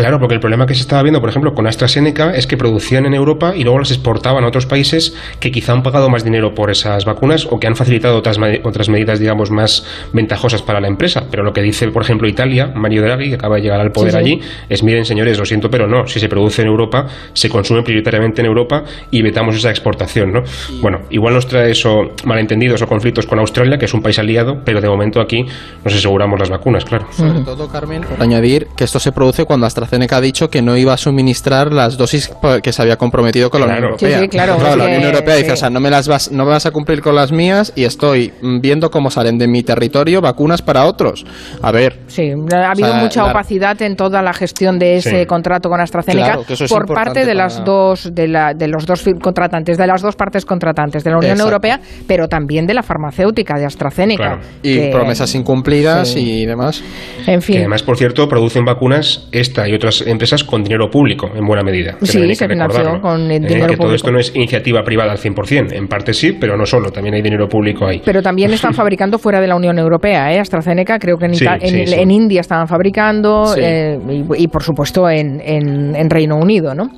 Claro, 0.00 0.18
porque 0.18 0.34
el 0.34 0.40
problema 0.40 0.64
que 0.64 0.74
se 0.74 0.80
estaba 0.80 1.02
viendo, 1.02 1.20
por 1.20 1.28
ejemplo, 1.28 1.52
con 1.52 1.66
AstraZeneca 1.66 2.30
es 2.30 2.46
que 2.46 2.56
producían 2.56 3.04
en 3.04 3.12
Europa 3.12 3.52
y 3.54 3.64
luego 3.64 3.80
las 3.80 3.90
exportaban 3.90 4.44
a 4.44 4.48
otros 4.48 4.64
países 4.64 5.14
que 5.40 5.50
quizá 5.50 5.74
han 5.74 5.82
pagado 5.82 6.08
más 6.08 6.24
dinero 6.24 6.54
por 6.54 6.70
esas 6.70 7.04
vacunas 7.04 7.46
o 7.50 7.58
que 7.60 7.66
han 7.66 7.76
facilitado 7.76 8.16
otras, 8.16 8.38
otras 8.64 8.88
medidas, 8.88 9.20
digamos, 9.20 9.50
más 9.50 9.86
ventajosas 10.14 10.62
para 10.62 10.80
la 10.80 10.88
empresa. 10.88 11.24
Pero 11.30 11.42
lo 11.42 11.52
que 11.52 11.60
dice, 11.60 11.86
por 11.88 12.02
ejemplo, 12.02 12.26
Italia, 12.26 12.72
Mario 12.74 13.02
Draghi, 13.02 13.28
que 13.28 13.34
acaba 13.34 13.56
de 13.56 13.60
llegar 13.60 13.78
al 13.78 13.92
poder 13.92 14.16
allí, 14.16 14.40
es, 14.70 14.82
miren, 14.82 15.04
señores, 15.04 15.38
lo 15.38 15.44
siento, 15.44 15.68
pero 15.68 15.86
no, 15.86 16.06
si 16.06 16.18
se 16.18 16.30
produce 16.30 16.62
en 16.62 16.68
Europa, 16.68 17.06
se 17.34 17.50
consume 17.50 17.82
prioritariamente 17.82 18.40
en 18.40 18.46
Europa 18.46 18.84
y 19.10 19.20
vetamos 19.20 19.54
esa 19.54 19.68
exportación, 19.68 20.32
¿no? 20.32 20.40
Bueno, 20.80 21.00
igual 21.10 21.34
nos 21.34 21.46
trae 21.46 21.72
eso 21.72 22.12
malentendidos 22.24 22.80
o 22.80 22.86
conflictos 22.86 23.26
con 23.26 23.38
Australia, 23.38 23.76
que 23.76 23.84
es 23.84 23.92
un 23.92 24.00
país 24.00 24.18
aliado, 24.18 24.62
pero 24.64 24.80
de 24.80 24.88
momento 24.88 25.20
aquí 25.20 25.44
nos 25.84 25.94
aseguramos 25.94 26.40
las 26.40 26.48
vacunas, 26.48 26.86
claro. 26.86 27.06
Sobre 27.10 27.40
todo, 27.40 27.68
Carmen, 27.68 28.00
por 28.00 28.22
añadir 28.22 28.68
que 28.74 28.84
esto 28.84 28.98
se 28.98 29.12
produce 29.12 29.44
cuando 29.44 29.66
AstraZeneca 29.66 29.89
AstraZeneca 29.90 30.18
ha 30.18 30.20
dicho 30.20 30.48
que 30.48 30.62
no 30.62 30.76
iba 30.76 30.92
a 30.92 30.96
suministrar 30.96 31.72
las 31.72 31.96
dosis 31.96 32.30
que 32.62 32.72
se 32.72 32.82
había 32.82 32.96
comprometido 32.96 33.50
con 33.50 33.60
la 33.60 33.66
Unión 33.66 33.84
Europea. 33.84 34.20
Sí, 34.20 34.28
claro. 34.28 34.56
la 34.76 34.84
Unión 34.84 35.02
Europea 35.02 35.34
dice, 35.34 35.52
o 35.52 35.56
sea, 35.56 35.68
no 35.68 35.80
me 35.80 35.90
las 35.90 36.06
vas, 36.06 36.30
no 36.30 36.44
me 36.44 36.50
vas 36.50 36.64
a 36.66 36.70
cumplir 36.70 37.00
con 37.00 37.16
las 37.16 37.32
mías 37.32 37.72
y 37.74 37.82
estoy 37.82 38.32
viendo 38.40 38.90
cómo 38.90 39.10
salen 39.10 39.36
de 39.36 39.48
mi 39.48 39.64
territorio 39.64 40.20
vacunas 40.20 40.62
para 40.62 40.84
otros. 40.84 41.26
A 41.60 41.72
ver. 41.72 41.98
Sí, 42.06 42.30
ha 42.52 42.70
habido 42.70 42.94
mucha 42.94 43.24
opacidad 43.24 43.82
en 43.82 43.96
toda 43.96 44.22
la 44.22 44.32
gestión 44.32 44.78
de 44.78 44.96
ese 44.96 45.26
contrato 45.26 45.68
con 45.68 45.80
AstraZeneca 45.80 46.38
por 46.68 46.86
parte 46.86 47.24
de 47.24 47.34
las 47.34 47.64
dos 47.64 48.14
de, 48.14 48.28
la, 48.28 48.54
de 48.54 48.68
los 48.68 48.86
dos 48.86 49.04
contratantes, 49.20 49.76
de 49.76 49.86
las 49.88 50.02
dos 50.02 50.14
partes 50.14 50.44
contratantes, 50.44 51.02
de 51.02 51.10
la 51.10 51.18
Unión 51.18 51.40
Europea, 51.40 51.80
pero 52.06 52.28
también 52.28 52.64
de 52.64 52.74
la 52.74 52.84
farmacéutica 52.84 53.58
de 53.58 53.64
AstraZeneca. 53.64 54.38
Y 54.62 54.90
promesas 54.90 55.34
incumplidas 55.34 56.14
y 56.16 56.46
demás. 56.46 56.80
En 57.26 57.42
fin. 57.42 57.56
Que 57.56 57.60
además, 57.62 57.82
por 57.82 57.96
cierto, 57.96 58.28
producen 58.28 58.64
vacunas 58.64 59.28
esta 59.32 59.68
y 59.68 59.79
otras 59.80 60.06
empresas 60.06 60.44
con 60.44 60.62
dinero 60.62 60.90
público, 60.90 61.30
en 61.34 61.46
buena 61.46 61.62
medida. 61.62 61.96
Sí, 62.02 62.34
se 62.34 62.46
financió 62.46 63.00
con 63.00 63.30
eh, 63.30 63.40
dinero 63.40 63.68
que 63.68 63.76
todo 63.76 63.94
esto 63.94 64.10
no 64.12 64.18
es 64.18 64.34
iniciativa 64.36 64.82
privada 64.82 65.12
al 65.12 65.18
100%, 65.18 65.72
en 65.72 65.88
parte 65.88 66.12
sí, 66.12 66.32
pero 66.38 66.56
no 66.56 66.66
solo, 66.66 66.90
también 66.90 67.14
hay 67.14 67.22
dinero 67.22 67.48
público 67.48 67.86
ahí. 67.86 68.02
Pero 68.04 68.22
también 68.22 68.52
están 68.52 68.74
fabricando 68.80 69.18
fuera 69.18 69.40
de 69.40 69.46
la 69.46 69.56
Unión 69.56 69.78
Europea, 69.78 70.32
¿eh? 70.32 70.38
AstraZeneca, 70.38 70.98
creo 70.98 71.16
que 71.16 71.26
en, 71.26 71.32
en, 71.32 72.10
India 72.10 72.42
estaban 72.42 72.68
fabricando 72.68 73.54
eh, 73.56 73.98
y, 74.36 74.48
por 74.48 74.62
supuesto 74.62 75.08
en, 75.08 75.40
en, 75.40 76.10
Reino 76.10 76.36
Unido, 76.36 76.74
¿no? 76.74 76.90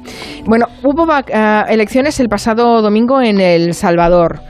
Bueno, 0.44 0.66
hubo 0.82 1.04
uh, 1.04 1.68
elecciones 1.68 2.18
el 2.18 2.28
pasado 2.28 2.82
domingo 2.82 3.20
en 3.20 3.40
El 3.40 3.74
Salvador. 3.74 4.40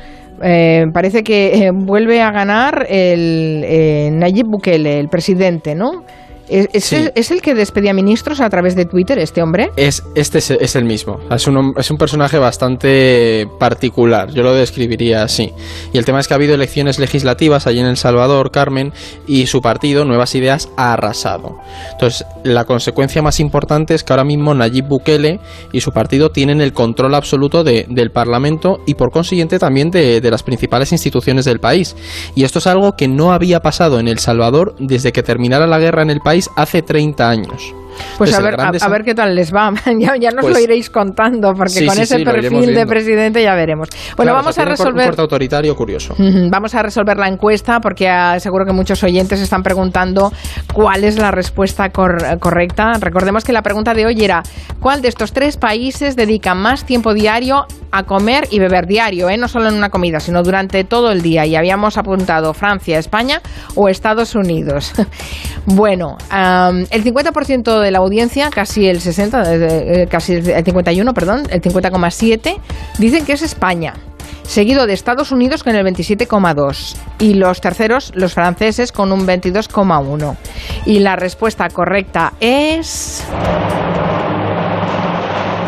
Eh, 0.42 0.86
parece 0.92 1.22
que 1.22 1.70
vuelve 1.72 2.20
a 2.20 2.30
ganar 2.30 2.86
el 2.88 4.18
Nayib 4.18 4.46
Bukele, 4.46 4.98
el 4.98 5.08
presidente, 5.08 5.74
¿no? 5.74 6.04
¿Es, 6.48 6.92
el, 7.30 7.42
que 7.42 7.54
despedía 7.54 7.94
ministros 7.94 8.40
a 8.40 8.50
través 8.50 8.74
de 8.74 8.84
Twitter, 8.84 9.18
este 9.18 9.42
hombre? 9.42 9.70
Es, 9.76 10.02
este 10.14 10.38
es, 10.38 10.76
el 10.76 10.84
mismo. 10.84 11.20
Es 11.30 11.46
un, 11.46 11.74
es 11.76 11.90
un 11.90 11.96
personaje 11.96 12.38
bastante 12.38 13.46
particular, 13.58 14.30
yo 14.32 14.42
lo 14.42 14.52
describiría 14.52 15.22
así. 15.22 15.52
Y 15.92 15.98
el 15.98 16.04
tema 16.04 16.20
es 16.20 16.28
que 16.28 16.34
ha 16.34 16.36
habido 16.36 16.54
elecciones 16.54 16.98
legislativas 16.98 17.66
allí 17.66 17.80
en 17.80 17.86
El 17.86 17.96
Salvador, 17.96 18.50
Carmen, 18.50 18.92
y 19.26 19.46
su 19.46 19.60
partido, 19.60 20.04
Nuevas 20.04 20.34
Ideas, 20.34 20.68
ha 20.76 20.92
arrasado. 20.92 21.58
Entonces, 21.92 22.26
la 22.44 22.64
consecuencia 22.64 23.22
más 23.22 23.40
importante 23.40 23.94
es 23.94 24.04
que 24.04 24.12
ahora 24.12 24.24
mismo 24.24 24.54
Nayib 24.54 24.86
Bukele 24.88 25.40
y 25.72 25.80
su 25.80 25.92
partido 25.92 26.30
tienen 26.30 26.60
el 26.60 26.72
control 26.72 27.14
absoluto 27.14 27.64
de, 27.64 27.86
del 27.88 28.10
Parlamento 28.10 28.80
y 28.86 28.94
por 28.94 29.10
consiguiente 29.10 29.58
también 29.58 29.90
de, 29.90 30.20
de 30.20 30.30
las 30.30 30.42
principales 30.42 30.92
instituciones 30.92 31.44
del 31.44 31.60
país. 31.60 31.96
Y 32.34 32.44
esto 32.44 32.58
es 32.58 32.66
algo 32.66 32.92
que 32.96 33.08
no 33.08 33.32
había 33.32 33.60
pasado 33.60 34.00
en 34.00 34.08
El 34.08 34.18
Salvador 34.18 34.74
desde 34.78 35.12
que 35.12 35.22
terminara 35.22 35.66
la 35.66 35.78
guerra 35.78 36.02
en 36.02 36.10
el 36.10 36.20
país 36.20 36.31
hace 36.56 36.82
30 36.82 37.28
años. 37.28 37.74
Pues 38.18 38.34
a 38.34 38.40
ver, 38.40 38.56
a, 38.58 38.88
ver 38.88 39.02
qué 39.04 39.14
tal 39.14 39.34
les 39.34 39.52
va. 39.52 39.72
ya, 39.98 40.16
ya 40.16 40.30
nos 40.30 40.44
lo 40.44 40.52
pues 40.52 40.64
iréis 40.64 40.90
contando, 40.90 41.52
porque 41.54 41.86
con 41.86 41.98
ese 41.98 42.20
perfil 42.20 42.74
de 42.74 42.86
presidente 42.86 43.42
ya 43.42 43.54
veremos. 43.54 43.88
Bueno, 44.16 44.34
vamos 44.34 44.58
a 44.58 44.64
resolver. 44.64 45.12
Un 45.12 45.20
autoritario 45.20 45.74
curioso. 45.74 46.14
Vamos 46.50 46.74
a 46.74 46.82
resolver 46.82 47.16
la 47.16 47.28
encuesta, 47.28 47.80
porque 47.80 48.08
ah, 48.08 48.38
seguro 48.38 48.64
que 48.64 48.72
muchos 48.72 49.02
oyentes 49.02 49.40
están 49.40 49.62
preguntando 49.62 50.32
cuál 50.72 51.04
es 51.04 51.18
la 51.18 51.30
respuesta 51.30 51.90
correcta. 51.90 52.92
Recordemos 53.00 53.44
que 53.44 53.52
la 53.52 53.62
pregunta 53.62 53.94
de 53.94 54.06
hoy 54.06 54.24
era: 54.24 54.42
¿cuál 54.80 55.02
de 55.02 55.08
estos 55.08 55.32
tres 55.32 55.56
países 55.56 56.16
dedica 56.16 56.54
más 56.54 56.84
tiempo 56.84 57.14
diario 57.14 57.66
a 57.90 58.04
comer 58.04 58.44
y 58.50 58.58
beber 58.58 58.86
diario? 58.86 59.28
Eh? 59.28 59.36
No 59.36 59.48
solo 59.48 59.68
en 59.68 59.74
una 59.74 59.90
comida, 59.90 60.20
sino 60.20 60.42
durante 60.42 60.84
todo 60.84 61.10
el 61.12 61.22
día. 61.22 61.46
Y 61.46 61.56
habíamos 61.56 61.98
apuntado 61.98 62.54
Francia, 62.54 62.98
España 62.98 63.40
o 63.74 63.88
Estados 63.88 64.34
Unidos. 64.34 64.92
bueno, 65.66 66.16
el 66.30 67.04
50% 67.04 67.81
de 67.82 67.90
la 67.90 67.98
audiencia, 67.98 68.50
casi 68.50 68.86
el 68.86 69.00
60, 69.00 69.54
eh, 69.54 70.06
casi 70.10 70.34
el 70.34 70.64
51, 70.64 71.14
perdón, 71.14 71.42
el 71.50 71.60
50,7, 71.60 72.58
dicen 72.98 73.24
que 73.24 73.32
es 73.32 73.42
España 73.42 73.94
seguido 74.44 74.86
de 74.86 74.92
Estados 74.92 75.32
Unidos 75.32 75.62
con 75.62 75.74
el 75.74 75.86
27,2 75.86 76.96
y 77.18 77.34
los 77.34 77.60
terceros, 77.60 78.12
los 78.14 78.34
franceses, 78.34 78.92
con 78.92 79.12
un 79.12 79.26
22,1. 79.26 80.36
Y 80.84 80.98
la 80.98 81.16
respuesta 81.16 81.68
correcta 81.68 82.34
es... 82.40 83.24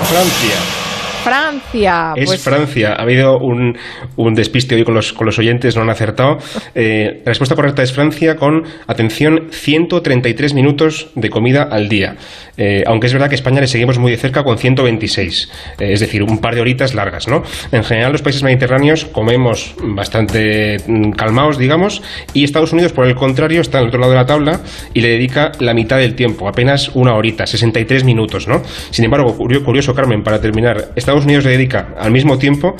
Francia. 0.02 0.83
Francia. 1.24 2.12
Es 2.16 2.26
pues 2.26 2.42
Francia. 2.42 2.94
Ha 2.98 3.02
habido 3.02 3.38
un, 3.38 3.76
un, 4.16 4.34
despiste 4.34 4.74
hoy 4.74 4.84
con 4.84 4.94
los, 4.94 5.12
con 5.14 5.26
los 5.26 5.38
oyentes, 5.38 5.74
no 5.76 5.82
han 5.82 5.90
acertado. 5.90 6.38
Eh, 6.76 7.22
la 7.24 7.30
respuesta 7.30 7.54
correcta 7.54 7.82
es 7.82 7.92
Francia 7.92 8.34
con, 8.36 8.64
atención, 8.88 9.48
133 9.50 10.54
minutos 10.54 11.10
de 11.14 11.30
comida 11.30 11.68
al 11.70 11.88
día. 11.88 12.16
Eh, 12.56 12.82
aunque 12.86 13.06
es 13.06 13.12
verdad 13.12 13.28
que 13.28 13.36
España 13.36 13.60
le 13.60 13.66
seguimos 13.66 13.98
muy 13.98 14.10
de 14.10 14.16
cerca 14.16 14.42
con 14.42 14.58
126. 14.58 15.50
Eh, 15.78 15.92
es 15.92 16.00
decir, 16.00 16.22
un 16.22 16.38
par 16.38 16.54
de 16.54 16.60
horitas 16.60 16.94
largas, 16.94 17.28
¿no? 17.28 17.42
En 17.70 17.84
general, 17.84 18.12
los 18.12 18.22
países 18.22 18.42
mediterráneos 18.42 19.04
comemos 19.04 19.74
bastante 19.82 20.78
mm, 20.86 21.12
calmados, 21.12 21.58
digamos, 21.58 22.02
y 22.32 22.44
Estados 22.44 22.72
Unidos, 22.72 22.92
por 22.92 23.06
el 23.06 23.14
contrario, 23.14 23.60
está 23.60 23.78
al 23.78 23.88
otro 23.88 24.00
lado 24.00 24.12
de 24.12 24.18
la 24.18 24.26
tabla 24.26 24.60
y 24.92 25.00
le 25.00 25.08
dedica 25.08 25.52
la 25.60 25.74
mitad 25.74 25.98
del 25.98 26.14
tiempo, 26.14 26.48
apenas 26.48 26.90
una 26.94 27.14
horita, 27.14 27.46
63 27.46 28.04
minutos, 28.04 28.48
¿no? 28.48 28.62
Sin 28.90 29.04
embargo, 29.04 29.36
curioso, 29.36 29.94
Carmen, 29.94 30.22
para 30.22 30.40
terminar, 30.40 30.92
Estados 30.96 31.13
Unidos 31.22 31.44
le 31.44 31.52
dedica 31.52 31.94
al 31.98 32.10
mismo 32.10 32.38
tiempo 32.38 32.74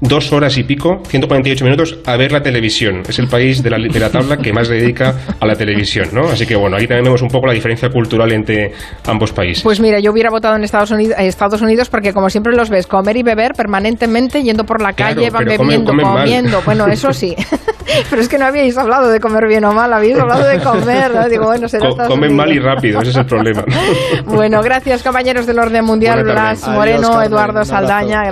dos 0.00 0.32
horas 0.32 0.56
y 0.56 0.64
pico, 0.64 1.02
148 1.06 1.64
minutos, 1.64 1.98
a 2.06 2.16
ver 2.16 2.32
la 2.32 2.42
televisión. 2.42 3.02
Es 3.08 3.18
el 3.18 3.28
país 3.28 3.62
de 3.62 3.70
la, 3.70 3.78
de 3.78 4.00
la 4.00 4.10
tabla 4.10 4.36
que 4.36 4.52
más 4.52 4.68
le 4.68 4.76
dedica 4.80 5.14
a 5.38 5.46
la 5.46 5.54
televisión, 5.54 6.08
¿no? 6.12 6.28
Así 6.28 6.46
que 6.46 6.56
bueno, 6.56 6.76
ahí 6.76 6.86
también 6.86 7.04
vemos 7.04 7.22
un 7.22 7.28
poco 7.28 7.46
la 7.46 7.52
diferencia 7.52 7.90
cultural 7.90 8.32
entre 8.32 8.72
ambos 9.06 9.32
países. 9.32 9.62
Pues 9.62 9.80
mira, 9.80 10.00
yo 10.00 10.12
hubiera 10.12 10.30
votado 10.30 10.56
en 10.56 10.64
Estados 10.64 10.90
Unidos, 10.90 11.16
Estados 11.18 11.60
Unidos 11.60 11.88
porque 11.88 12.12
como 12.12 12.30
siempre 12.30 12.54
los 12.54 12.70
ves 12.70 12.86
comer 12.86 13.16
y 13.16 13.22
beber 13.22 13.52
permanentemente, 13.52 14.42
yendo 14.42 14.64
por 14.64 14.80
la 14.80 14.92
calle, 14.92 15.30
van 15.30 15.44
bebiendo, 15.44 15.92
comiendo. 15.92 16.62
Bueno, 16.64 16.86
eso 16.86 17.12
sí. 17.12 17.34
pero 18.10 18.22
es 18.22 18.28
que 18.28 18.38
no 18.38 18.46
habíais 18.46 18.76
hablado 18.76 19.08
de 19.08 19.20
comer 19.20 19.46
bien 19.48 19.64
o 19.64 19.72
mal, 19.72 19.92
habéis 19.92 20.18
hablado 20.18 20.46
de 20.46 20.60
comer. 20.60 21.10
Digo, 21.28 21.46
bueno, 21.46 21.68
será 21.68 21.90
Comen 22.06 22.34
mal 22.34 22.52
y 22.52 22.58
rápido, 22.58 23.00
ese 23.00 23.10
es 23.10 23.16
el 23.16 23.26
problema. 23.26 23.64
bueno, 24.24 24.62
gracias 24.62 25.02
compañeros 25.02 25.46
del 25.46 25.58
orden 25.58 25.84
mundial, 25.84 26.22
Blas 26.22 26.66
Moreno, 26.68 27.22
Eduardo 27.22 27.64
Saldaña, 27.80 28.24
gracias. 28.24 28.30